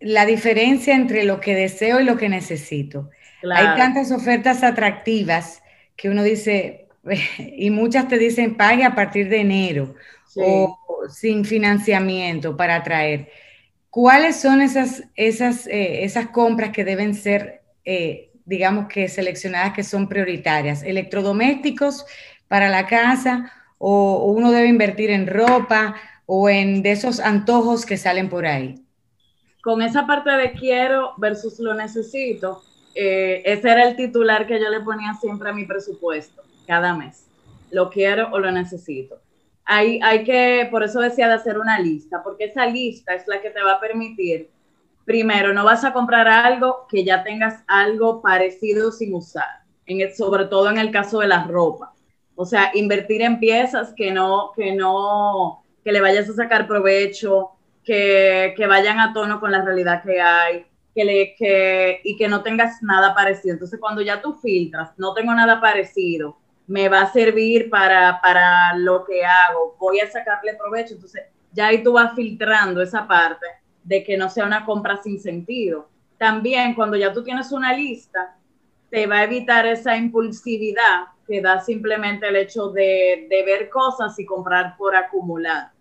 la 0.00 0.26
diferencia 0.26 0.94
entre 0.94 1.24
lo 1.24 1.40
que 1.40 1.54
deseo 1.54 2.00
y 2.00 2.04
lo 2.04 2.16
que 2.16 2.28
necesito. 2.28 3.08
Hay 3.54 3.78
tantas 3.78 4.10
ofertas 4.10 4.62
atractivas 4.62 5.62
que 5.96 6.10
uno 6.10 6.24
dice, 6.24 6.88
y 7.38 7.70
muchas 7.70 8.08
te 8.08 8.18
dicen 8.18 8.56
pague 8.56 8.84
a 8.84 8.94
partir 8.94 9.28
de 9.28 9.40
enero 9.40 9.94
o 10.36 10.78
sin 11.08 11.44
financiamiento 11.44 12.56
para 12.56 12.76
atraer. 12.76 13.28
¿Cuáles 13.90 14.40
son 14.40 14.62
esas, 14.62 15.04
esas, 15.16 15.66
eh, 15.66 16.04
esas 16.04 16.28
compras 16.28 16.70
que 16.70 16.84
deben 16.84 17.14
ser, 17.14 17.62
eh, 17.84 18.30
digamos 18.46 18.88
que 18.88 19.08
seleccionadas 19.08 19.74
que 19.74 19.84
son 19.84 20.08
prioritarias? 20.08 20.82
¿Electrodomésticos 20.82 22.06
para 22.48 22.70
la 22.70 22.86
casa 22.86 23.52
o, 23.76 24.32
uno 24.32 24.50
debe 24.50 24.68
invertir 24.68 25.10
en 25.10 25.26
ropa 25.26 25.94
o 26.24 26.48
en 26.48 26.82
de 26.82 26.92
esos 26.92 27.20
antojos 27.20 27.84
que 27.84 27.98
salen 27.98 28.30
por 28.30 28.46
ahí? 28.46 28.82
Con 29.62 29.82
esa 29.82 30.06
parte 30.06 30.30
de 30.30 30.52
quiero 30.52 31.12
versus 31.18 31.58
lo 31.58 31.74
necesito, 31.74 32.62
eh, 32.94 33.42
ese 33.44 33.70
era 33.70 33.86
el 33.88 33.96
titular 33.96 34.46
que 34.46 34.58
yo 34.58 34.70
le 34.70 34.80
ponía 34.80 35.12
siempre 35.20 35.50
a 35.50 35.52
mi 35.52 35.66
presupuesto, 35.66 36.42
cada 36.66 36.94
mes. 36.94 37.26
Lo 37.70 37.90
quiero 37.90 38.30
o 38.32 38.38
lo 38.38 38.50
necesito 38.50 39.20
hay, 39.64 40.00
hay 40.02 40.24
que, 40.24 40.68
por 40.70 40.82
eso 40.82 41.00
decía 41.00 41.28
de 41.28 41.34
hacer 41.34 41.58
una 41.58 41.78
lista, 41.78 42.22
porque 42.22 42.44
esa 42.44 42.66
lista 42.66 43.14
es 43.14 43.26
la 43.26 43.40
que 43.40 43.50
te 43.50 43.62
va 43.62 43.72
a 43.72 43.80
permitir, 43.80 44.50
primero, 45.04 45.52
no 45.52 45.64
vas 45.64 45.84
a 45.84 45.92
comprar 45.92 46.28
algo 46.28 46.86
que 46.88 47.04
ya 47.04 47.22
tengas 47.22 47.62
algo 47.66 48.22
parecido 48.22 48.92
sin 48.92 49.14
usar, 49.14 49.62
en 49.86 50.14
sobre 50.14 50.46
todo 50.46 50.70
en 50.70 50.78
el 50.78 50.90
caso 50.90 51.20
de 51.20 51.28
la 51.28 51.44
ropa. 51.44 51.92
O 52.34 52.46
sea, 52.46 52.70
invertir 52.74 53.22
en 53.22 53.38
piezas 53.38 53.92
que 53.94 54.10
no, 54.10 54.52
que 54.56 54.74
no, 54.74 55.62
que 55.84 55.92
le 55.92 56.00
vayas 56.00 56.28
a 56.28 56.34
sacar 56.34 56.66
provecho, 56.66 57.50
que, 57.84 58.54
que 58.56 58.66
vayan 58.66 59.00
a 59.00 59.12
tono 59.12 59.40
con 59.40 59.52
la 59.52 59.62
realidad 59.64 60.02
que 60.02 60.20
hay, 60.20 60.66
que 60.94 61.04
le, 61.04 61.34
que, 61.36 62.00
y 62.04 62.16
que 62.16 62.28
no 62.28 62.42
tengas 62.42 62.82
nada 62.82 63.14
parecido. 63.14 63.54
Entonces, 63.54 63.80
cuando 63.80 64.02
ya 64.02 64.20
tú 64.20 64.34
filtras, 64.34 64.92
no 64.98 65.14
tengo 65.14 65.34
nada 65.34 65.60
parecido, 65.60 66.38
me 66.72 66.88
va 66.88 67.02
a 67.02 67.12
servir 67.12 67.68
para, 67.68 68.18
para 68.22 68.74
lo 68.76 69.04
que 69.04 69.22
hago, 69.22 69.76
voy 69.78 70.00
a 70.00 70.10
sacarle 70.10 70.54
provecho. 70.54 70.94
Entonces, 70.94 71.24
ya 71.52 71.66
ahí 71.66 71.82
tú 71.82 71.92
vas 71.92 72.14
filtrando 72.14 72.80
esa 72.80 73.06
parte 73.06 73.44
de 73.84 74.02
que 74.02 74.16
no 74.16 74.30
sea 74.30 74.46
una 74.46 74.64
compra 74.64 74.96
sin 75.02 75.20
sentido. 75.20 75.90
También 76.16 76.74
cuando 76.74 76.96
ya 76.96 77.12
tú 77.12 77.22
tienes 77.22 77.52
una 77.52 77.74
lista, 77.74 78.36
te 78.88 79.06
va 79.06 79.18
a 79.18 79.24
evitar 79.24 79.66
esa 79.66 79.98
impulsividad 79.98 81.08
que 81.26 81.42
da 81.42 81.60
simplemente 81.60 82.26
el 82.28 82.36
hecho 82.36 82.68
de, 82.70 83.26
de 83.28 83.42
ver 83.44 83.68
cosas 83.68 84.18
y 84.18 84.24
comprar 84.24 84.74
por 84.78 84.96
acumular. 84.96 85.72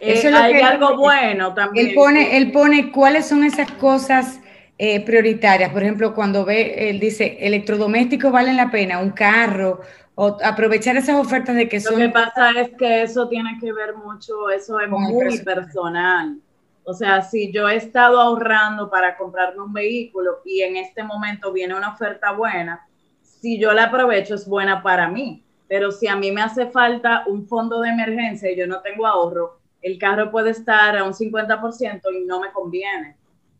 Eh, 0.00 0.34
hay 0.34 0.62
algo 0.62 0.96
bueno 0.96 1.52
también. 1.52 1.88
Él 1.88 1.94
pone, 1.94 2.38
él 2.38 2.52
pone 2.52 2.90
cuáles 2.90 3.28
son 3.28 3.44
esas 3.44 3.70
cosas 3.72 4.40
eh, 4.78 5.04
prioritarias. 5.04 5.72
Por 5.72 5.82
ejemplo, 5.82 6.14
cuando 6.14 6.44
ve, 6.44 6.88
él 6.88 7.00
dice, 7.00 7.36
electrodomésticos 7.40 8.30
valen 8.30 8.56
la 8.56 8.70
pena, 8.70 9.00
un 9.00 9.10
carro 9.10 9.80
o 10.14 10.36
aprovechar 10.42 10.96
esas 10.96 11.16
ofertas 11.16 11.54
de 11.56 11.68
que 11.68 11.76
Lo 11.76 11.82
son... 11.82 11.98
que 11.98 12.08
pasa 12.08 12.50
es 12.60 12.70
que 12.76 13.02
eso 13.02 13.28
tiene 13.28 13.58
que 13.60 13.72
ver 13.72 13.94
mucho, 13.94 14.50
eso 14.50 14.80
es 14.80 14.88
muy 14.88 15.18
presupuesto. 15.18 15.44
personal. 15.44 16.38
O 16.84 16.94
sea, 16.94 17.22
si 17.22 17.52
yo 17.52 17.68
he 17.68 17.76
estado 17.76 18.20
ahorrando 18.20 18.88
para 18.88 19.16
comprarme 19.16 19.62
un 19.62 19.72
vehículo 19.72 20.38
y 20.44 20.62
en 20.62 20.76
este 20.76 21.02
momento 21.02 21.52
viene 21.52 21.76
una 21.76 21.92
oferta 21.92 22.32
buena, 22.32 22.86
si 23.22 23.60
yo 23.60 23.72
la 23.72 23.84
aprovecho 23.84 24.34
es 24.34 24.48
buena 24.48 24.82
para 24.82 25.08
mí. 25.08 25.44
Pero 25.68 25.92
si 25.92 26.08
a 26.08 26.16
mí 26.16 26.32
me 26.32 26.40
hace 26.40 26.66
falta 26.66 27.24
un 27.26 27.46
fondo 27.46 27.80
de 27.82 27.90
emergencia 27.90 28.50
y 28.50 28.56
yo 28.56 28.66
no 28.66 28.80
tengo 28.80 29.06
ahorro, 29.06 29.58
el 29.82 29.98
carro 29.98 30.30
puede 30.30 30.50
estar 30.50 30.96
a 30.96 31.04
un 31.04 31.12
50% 31.12 32.00
y 32.12 32.24
no 32.24 32.40
me 32.40 32.50
conviene. 32.52 33.16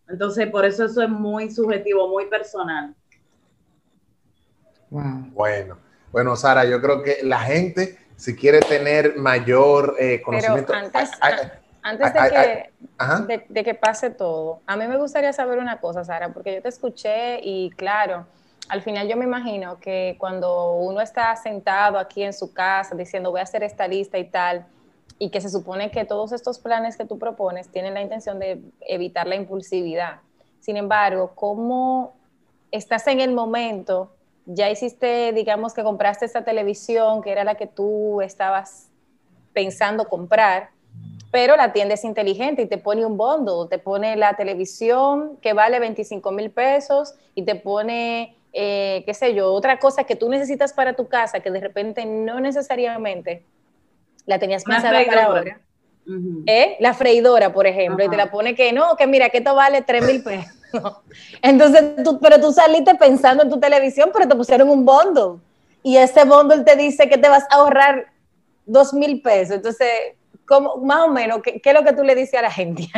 Entonces, 0.09 0.47
por 0.51 0.65
eso 0.65 0.85
eso 0.85 1.03
es 1.03 1.09
muy 1.09 1.51
subjetivo, 1.51 2.09
muy 2.09 2.27
personal. 2.27 2.95
Wow. 4.91 5.31
Bueno, 5.33 5.79
bueno, 6.11 6.35
Sara, 6.37 6.65
yo 6.65 6.81
creo 6.81 7.03
que 7.03 7.19
la 7.23 7.41
gente, 7.41 7.99
si 8.17 8.35
quiere 8.35 8.61
tener 8.61 9.17
mayor 9.17 9.97
eh, 9.99 10.23
conocimiento. 10.23 10.73
Pero 10.73 10.87
antes, 10.87 11.11
Ay, 11.21 11.35
ay, 11.43 11.51
antes 11.83 12.13
de 12.13 12.19
ay, 12.19 12.31
que, 12.31 12.37
ay, 12.37 12.63
ajá. 12.97 13.21
de, 13.21 13.47
de 13.49 13.65
que 13.65 13.75
pase 13.75 14.11
todo, 14.11 14.63
a 14.67 14.77
mí 14.77 14.87
me 14.87 14.97
gustaría 14.97 15.33
saber 15.33 15.59
una 15.59 15.79
cosa, 15.79 16.05
Sara, 16.05 16.31
porque 16.31 16.55
yo 16.55 16.63
te 16.63 16.71
escuché 16.71 17.41
y 17.43 17.71
claro, 17.71 18.27
al 18.69 18.83
final 18.83 19.09
yo 19.09 19.17
me 19.17 19.25
imagino 19.25 19.79
que 19.79 20.17
cuando 20.19 20.73
uno 20.73 21.01
está 21.01 21.35
sentado 21.37 21.99
aquí 21.99 22.23
en 22.23 22.33
su 22.33 22.53
casa 22.53 22.95
diciendo 22.95 23.31
voy 23.31 23.41
a 23.41 23.45
hacer 23.45 23.63
esta 23.63 23.87
lista 23.87 24.19
y 24.19 24.25
tal, 24.25 24.67
y 25.19 25.31
que 25.31 25.41
se 25.41 25.51
supone 25.51 25.91
que 25.91 26.05
todos 26.05 26.33
estos 26.33 26.59
planes 26.59 26.97
que 26.97 27.05
tú 27.05 27.19
propones 27.19 27.69
tienen 27.69 27.95
la 27.95 28.03
intención 28.03 28.39
de 28.39 28.61
evitar 28.81 29.27
la 29.27 29.35
impulsividad. 29.35 30.21
Sin 30.61 30.77
embargo, 30.77 31.33
¿cómo 31.35 32.15
estás 32.71 33.07
en 33.09 33.21
el 33.21 33.33
momento? 33.33 34.13
Ya 34.47 34.71
hiciste, 34.71 35.33
digamos 35.33 35.75
que 35.75 35.83
compraste 35.83 36.25
esta 36.25 36.45
televisión 36.45 37.23
que 37.23 37.33
era 37.33 37.45
la 37.45 37.57
que 37.57 37.67
tú 37.67 38.21
estabas 38.23 38.89
pensando 39.53 40.09
comprar, 40.09 40.71
pero 41.31 41.57
la 41.57 41.73
tienda 41.73 41.95
es 41.95 42.05
inteligente 42.05 42.63
y 42.63 42.67
te 42.67 42.79
pone 42.79 43.05
un 43.05 43.17
bundle, 43.17 43.69
te 43.69 43.79
pone 43.79 44.17
la 44.17 44.35
televisión 44.35 45.37
que 45.43 45.53
vale 45.53 45.79
25 45.81 46.31
mil 46.33 46.51
pesos 46.51 47.15
y 47.35 47.43
te 47.43 47.57
pone, 47.57 48.37
eh, 48.53 49.03
qué 49.05 49.15
sé 49.15 49.35
yo, 49.35 49.53
otra 49.53 49.79
cosa 49.79 50.05
que 50.05 50.17
tú 50.17 50.29
necesitas 50.29 50.73
para 50.73 50.95
tu 50.95 51.09
casa 51.09 51.41
que 51.41 51.51
de 51.51 51.61
repente 51.61 52.07
no 52.07 52.41
necesariamente 52.41 53.43
la 54.29 54.39
tenías 54.39 54.65
Una 54.67 54.77
pensada 54.77 55.05
para 55.07 55.25
ahora. 55.25 55.61
Ujú. 56.07 56.43
¿Eh? 56.47 56.77
La 56.81 56.93
freidora, 56.95 57.53
por 57.53 57.67
ejemplo, 57.67 58.05
y 58.05 58.09
te 58.09 58.17
la 58.17 58.31
pone 58.31 58.55
que 58.55 58.73
no, 58.73 58.95
que 58.97 59.07
mira, 59.07 59.31
que 59.31 59.39
esto 59.39 59.55
vale 59.55 59.83
3 59.83 60.07
mil 60.07 60.23
pesos. 60.23 60.53
Entonces, 61.43 62.03
tú, 62.05 62.19
pero 62.21 62.39
tú 62.39 62.53
saliste 62.53 62.95
pensando 62.95 63.43
en 63.43 63.51
tu 63.51 63.59
televisión, 63.59 64.11
pero 64.13 64.29
te 64.29 64.37
pusieron 64.37 64.69
un 64.69 64.85
bundle. 64.85 65.41
Y 65.83 65.97
ese 65.97 66.25
bundle 66.25 66.63
te 66.63 66.77
dice 66.77 67.09
que 67.09 67.17
te 67.17 67.29
vas 67.29 67.45
a 67.51 67.57
ahorrar 67.57 68.13
2 68.67 68.93
mil 68.95 69.23
pesos. 69.23 69.57
Entonces, 69.57 69.89
¿cómo, 70.47 70.77
más 70.77 71.07
o 71.07 71.09
menos, 71.09 71.41
¿qué, 71.43 71.61
qué 71.61 71.71
es 71.71 71.75
lo 71.75 71.85
que 71.85 71.95
tú 71.95 72.05
le 72.05 72.15
dices 72.15 72.39
a 72.39 72.43
la 72.43 72.51
gente? 72.51 72.89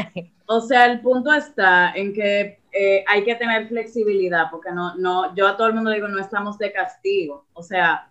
O 0.47 0.61
sea, 0.61 0.87
el 0.87 1.01
punto 1.01 1.33
está 1.33 1.93
en 1.95 2.13
que 2.13 2.59
eh, 2.73 3.05
hay 3.07 3.23
que 3.23 3.37
tener 3.37 3.69
flexibilidad, 3.69 4.47
porque 4.51 4.73
no, 4.73 4.97
no, 4.97 5.33
yo 5.37 5.47
a 5.47 5.57
todo 5.57 5.69
el 5.69 5.75
mundo 5.75 5.91
digo, 5.91 6.09
no 6.09 6.21
estamos 6.21 6.59
de 6.59 6.73
castigo. 6.73 7.45
O 7.53 7.63
sea, 7.63 8.11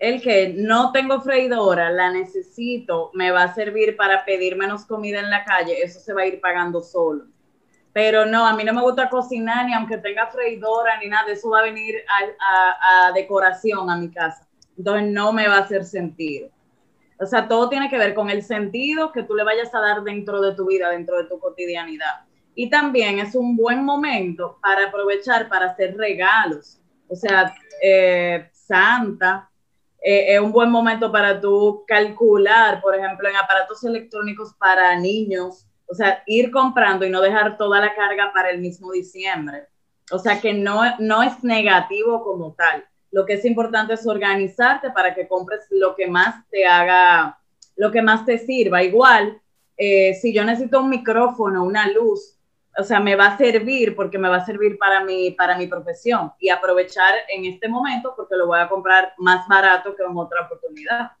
el 0.00 0.22
que 0.22 0.54
no 0.56 0.92
tengo 0.92 1.20
freidora, 1.20 1.90
la 1.90 2.10
necesito, 2.10 3.10
me 3.12 3.30
va 3.30 3.44
a 3.44 3.54
servir 3.54 3.96
para 3.96 4.24
pedir 4.24 4.56
menos 4.56 4.86
comida 4.86 5.20
en 5.20 5.28
la 5.28 5.44
calle, 5.44 5.82
eso 5.82 6.00
se 6.00 6.14
va 6.14 6.22
a 6.22 6.26
ir 6.26 6.40
pagando 6.40 6.80
solo. 6.80 7.26
Pero 7.92 8.24
no, 8.24 8.46
a 8.46 8.54
mí 8.54 8.64
no 8.64 8.72
me 8.72 8.80
gusta 8.80 9.10
cocinar, 9.10 9.66
ni 9.66 9.74
aunque 9.74 9.98
tenga 9.98 10.28
freidora, 10.28 10.98
ni 11.00 11.08
nada, 11.08 11.30
eso 11.30 11.50
va 11.50 11.58
a 11.58 11.64
venir 11.64 11.96
a, 12.08 13.12
decoración 13.12 13.90
a 13.90 13.96
mi 13.98 14.10
casa. 14.10 14.48
Entonces 14.78 15.10
no 15.10 15.34
me 15.34 15.46
va 15.46 15.56
a 15.56 15.60
hacer 15.60 15.84
sentido. 15.84 16.48
O 17.18 17.26
sea, 17.26 17.46
todo 17.46 17.68
tiene 17.68 17.90
que 17.90 17.98
ver 17.98 18.14
con 18.14 18.30
el 18.30 18.42
sentido 18.42 19.12
que 19.12 19.24
tú 19.24 19.34
le 19.34 19.44
vayas 19.44 19.74
a 19.74 19.80
dar 19.80 20.02
dentro 20.02 20.40
de 20.40 20.54
tu 20.54 20.66
vida, 20.66 20.88
dentro 20.88 21.18
de 21.18 21.24
tu 21.24 21.38
cotidianidad. 21.38 22.24
Y 22.54 22.70
también 22.70 23.18
es 23.18 23.34
un 23.34 23.54
buen 23.54 23.84
momento 23.84 24.58
para 24.62 24.86
aprovechar 24.86 25.46
para 25.48 25.66
hacer 25.66 25.94
regalos. 25.94 26.80
O 27.06 27.14
sea, 27.14 27.52
eh, 27.82 28.48
Santa, 28.52 29.49
eh, 30.02 30.34
es 30.34 30.40
un 30.40 30.52
buen 30.52 30.70
momento 30.70 31.12
para 31.12 31.40
tú 31.40 31.84
calcular, 31.86 32.80
por 32.80 32.94
ejemplo, 32.94 33.28
en 33.28 33.36
aparatos 33.36 33.84
electrónicos 33.84 34.54
para 34.54 34.98
niños. 34.98 35.66
O 35.86 35.94
sea, 35.94 36.22
ir 36.26 36.50
comprando 36.50 37.04
y 37.04 37.10
no 37.10 37.20
dejar 37.20 37.56
toda 37.56 37.80
la 37.80 37.94
carga 37.94 38.32
para 38.32 38.50
el 38.50 38.60
mismo 38.60 38.92
diciembre. 38.92 39.66
O 40.12 40.18
sea, 40.18 40.40
que 40.40 40.52
no, 40.52 40.82
no 40.98 41.22
es 41.22 41.42
negativo 41.44 42.22
como 42.22 42.54
tal. 42.54 42.84
Lo 43.10 43.26
que 43.26 43.34
es 43.34 43.44
importante 43.44 43.94
es 43.94 44.06
organizarte 44.06 44.90
para 44.90 45.14
que 45.14 45.26
compres 45.26 45.66
lo 45.70 45.96
que 45.96 46.06
más 46.06 46.48
te 46.48 46.64
haga, 46.64 47.38
lo 47.76 47.90
que 47.90 48.02
más 48.02 48.24
te 48.24 48.38
sirva. 48.38 48.82
Igual, 48.82 49.40
eh, 49.76 50.14
si 50.14 50.32
yo 50.32 50.44
necesito 50.44 50.80
un 50.80 50.90
micrófono, 50.90 51.64
una 51.64 51.90
luz, 51.90 52.38
o 52.78 52.82
sea, 52.84 53.00
me 53.00 53.16
va 53.16 53.26
a 53.26 53.36
servir 53.36 53.94
porque 53.96 54.18
me 54.18 54.28
va 54.28 54.36
a 54.36 54.46
servir 54.46 54.78
para 54.78 55.02
mi, 55.04 55.32
para 55.32 55.56
mi 55.58 55.66
profesión 55.66 56.32
y 56.38 56.48
aprovechar 56.50 57.12
en 57.34 57.44
este 57.44 57.68
momento 57.68 58.14
porque 58.16 58.36
lo 58.36 58.46
voy 58.46 58.60
a 58.60 58.68
comprar 58.68 59.12
más 59.18 59.46
barato 59.48 59.94
que 59.96 60.02
en 60.02 60.16
otra 60.16 60.42
oportunidad. 60.46 61.12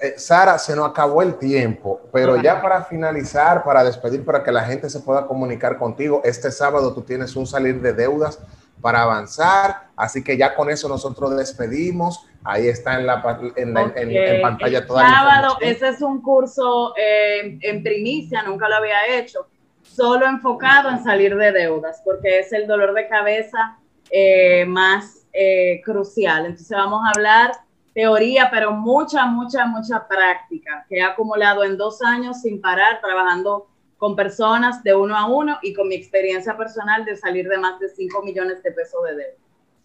Eh, 0.00 0.14
Sara, 0.16 0.58
se 0.58 0.76
nos 0.76 0.88
acabó 0.90 1.22
el 1.22 1.36
tiempo, 1.38 2.00
pero 2.12 2.36
ya 2.40 2.62
para 2.62 2.84
finalizar, 2.84 3.64
para 3.64 3.82
despedir, 3.82 4.24
para 4.24 4.44
que 4.44 4.52
la 4.52 4.62
gente 4.62 4.88
se 4.88 5.00
pueda 5.00 5.26
comunicar 5.26 5.76
contigo, 5.76 6.20
este 6.24 6.52
sábado 6.52 6.94
tú 6.94 7.02
tienes 7.02 7.34
un 7.34 7.46
salir 7.46 7.80
de 7.80 7.92
deudas 7.92 8.38
para 8.80 9.02
avanzar, 9.02 9.88
así 9.96 10.22
que 10.22 10.36
ya 10.36 10.54
con 10.54 10.70
eso 10.70 10.88
nosotros 10.88 11.36
despedimos. 11.36 12.24
Ahí 12.44 12.68
está 12.68 12.94
en, 13.00 13.06
la, 13.08 13.40
en, 13.56 13.74
la- 13.74 13.92
en- 13.96 14.10
en 14.12 14.40
pantalla 14.40 14.78
el 14.78 14.86
toda 14.86 15.02
la 15.02 15.08
sábado, 15.08 15.46
información. 15.54 15.70
ese 15.74 15.88
es 15.88 16.00
un 16.02 16.22
curso 16.22 16.94
eh, 16.96 17.58
en 17.60 17.82
primicia, 17.82 18.42
nunca 18.44 18.68
lo 18.68 18.76
había 18.76 19.18
hecho, 19.18 19.48
solo 19.94 20.26
enfocado 20.26 20.90
en 20.90 21.02
salir 21.02 21.36
de 21.36 21.52
deudas, 21.52 22.00
porque 22.04 22.40
es 22.40 22.52
el 22.52 22.66
dolor 22.66 22.94
de 22.94 23.08
cabeza 23.08 23.78
eh, 24.10 24.64
más 24.66 25.26
eh, 25.32 25.80
crucial. 25.84 26.46
Entonces 26.46 26.76
vamos 26.76 27.02
a 27.04 27.10
hablar 27.10 27.52
teoría, 27.94 28.48
pero 28.50 28.72
mucha, 28.72 29.26
mucha, 29.26 29.66
mucha 29.66 30.06
práctica 30.06 30.86
que 30.88 30.98
he 30.98 31.02
acumulado 31.02 31.64
en 31.64 31.76
dos 31.76 32.00
años 32.02 32.42
sin 32.42 32.60
parar, 32.60 33.00
trabajando 33.00 33.66
con 33.96 34.14
personas 34.14 34.84
de 34.84 34.94
uno 34.94 35.16
a 35.16 35.26
uno 35.26 35.58
y 35.62 35.74
con 35.74 35.88
mi 35.88 35.96
experiencia 35.96 36.56
personal 36.56 37.04
de 37.04 37.16
salir 37.16 37.48
de 37.48 37.58
más 37.58 37.80
de 37.80 37.88
5 37.88 38.22
millones 38.22 38.62
de 38.62 38.70
pesos 38.70 39.02
de 39.04 39.16
deuda. 39.16 39.38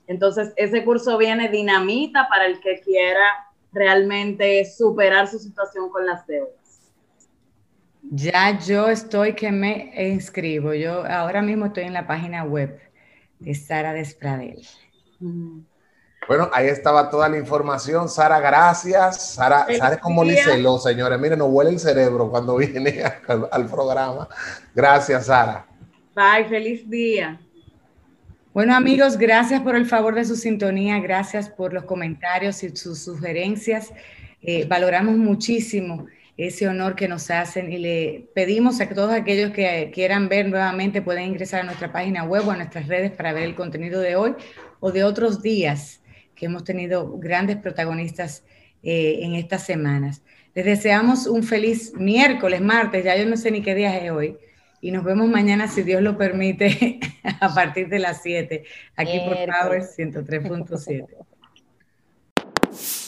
Entonces, 0.06 0.54
ese 0.58 0.84
curso 0.86 1.18
viene 1.18 1.50
dinamita 1.50 2.28
para 2.30 2.46
el 2.46 2.60
que 2.60 2.82
quiera 2.82 3.48
realmente 3.72 4.64
superar 4.66 5.28
su 5.28 5.40
situación 5.40 5.90
con 5.90 6.06
las 6.06 6.28
deudas. 6.28 6.63
Ya 8.16 8.60
yo 8.60 8.90
estoy 8.90 9.34
que 9.34 9.52
me 9.52 9.92
inscribo. 10.12 10.76
Yo 10.76 11.04
ahora 11.04 11.42
mismo 11.42 11.66
estoy 11.66 11.86
en 11.86 11.94
la 11.94 12.06
página 12.06 12.44
web 12.44 12.80
de 13.40 13.56
Sara 13.56 13.92
Despradel. 13.92 14.62
Bueno, 16.28 16.48
ahí 16.54 16.68
estaba 16.68 17.10
toda 17.10 17.28
la 17.28 17.40
información. 17.40 18.08
Sara, 18.08 18.40
gracias. 18.40 19.34
Sara, 19.34 19.66
Sara 19.76 19.96
es 19.96 20.00
como 20.00 20.24
día. 20.24 20.46
Licelo, 20.46 20.78
señores. 20.78 21.20
Miren, 21.20 21.40
nos 21.40 21.50
huele 21.50 21.72
el 21.72 21.80
cerebro 21.80 22.30
cuando 22.30 22.56
viene 22.58 23.04
al, 23.28 23.50
al 23.52 23.66
programa. 23.66 24.30
Gracias, 24.76 25.26
Sara. 25.26 25.66
Bye, 26.16 26.46
feliz 26.48 26.88
día. 26.88 27.42
Bueno, 28.54 28.76
amigos, 28.76 29.18
gracias 29.18 29.60
por 29.62 29.76
el 29.76 29.88
favor 29.88 30.14
de 30.14 30.24
su 30.24 30.36
sintonía, 30.36 31.00
gracias 31.00 31.50
por 31.50 31.74
los 31.74 31.86
comentarios 31.86 32.62
y 32.62 32.76
sus 32.76 33.00
sugerencias. 33.00 33.92
Eh, 34.44 34.68
valoramos 34.68 35.16
muchísimo 35.18 36.06
ese 36.38 36.68
honor 36.68 36.96
que 36.96 37.08
nos 37.08 37.30
hacen 37.30 37.72
y 37.72 37.78
le 37.78 38.30
pedimos 38.34 38.82
a 38.82 38.90
todos 38.90 39.12
aquellos 39.12 39.52
que 39.52 39.92
quieran 39.94 40.30
ver 40.30 40.50
nuevamente 40.50 41.02
pueden 41.02 41.26
ingresar 41.26 41.62
a 41.62 41.64
nuestra 41.64 41.92
página 41.92 42.24
web 42.24 42.48
o 42.48 42.52
a 42.52 42.58
nuestras 42.58 42.88
redes 42.88 43.12
para 43.12 43.34
ver 43.34 43.44
el 43.44 43.56
contenido 43.56 44.02
de 44.02 44.16
hoy 44.16 44.34
o 44.80 44.92
de 44.92 45.04
otros 45.04 45.42
días 45.42 46.02
que 46.36 46.48
hemos 46.48 46.64
tenido 46.64 47.18
grandes 47.20 47.58
protagonistas 47.58 48.44
eh, 48.82 49.20
en 49.22 49.36
estas 49.36 49.64
semanas. 49.64 50.24
Les 50.56 50.66
deseamos 50.66 51.28
un 51.28 51.44
feliz 51.44 51.94
miércoles, 51.96 52.62
martes, 52.62 53.04
ya 53.04 53.16
yo 53.16 53.26
no 53.26 53.38
sé 53.38 53.52
ni 53.52 53.62
qué 53.62 53.76
día 53.76 53.98
es 53.98 54.12
hoy. 54.12 54.38
Y 54.82 54.92
nos 54.92 55.04
vemos 55.04 55.30
mañana, 55.30 55.68
si 55.68 55.84
Dios 55.84 56.02
lo 56.02 56.18
permite, 56.18 57.00
a 57.40 57.54
partir 57.54 57.88
de 57.88 58.00
las 58.00 58.22
7, 58.22 58.64
aquí 58.96 59.20
por 59.20 59.36
Power 59.36 59.84
Miércoles. 59.98 59.98
103.7. 59.98 61.06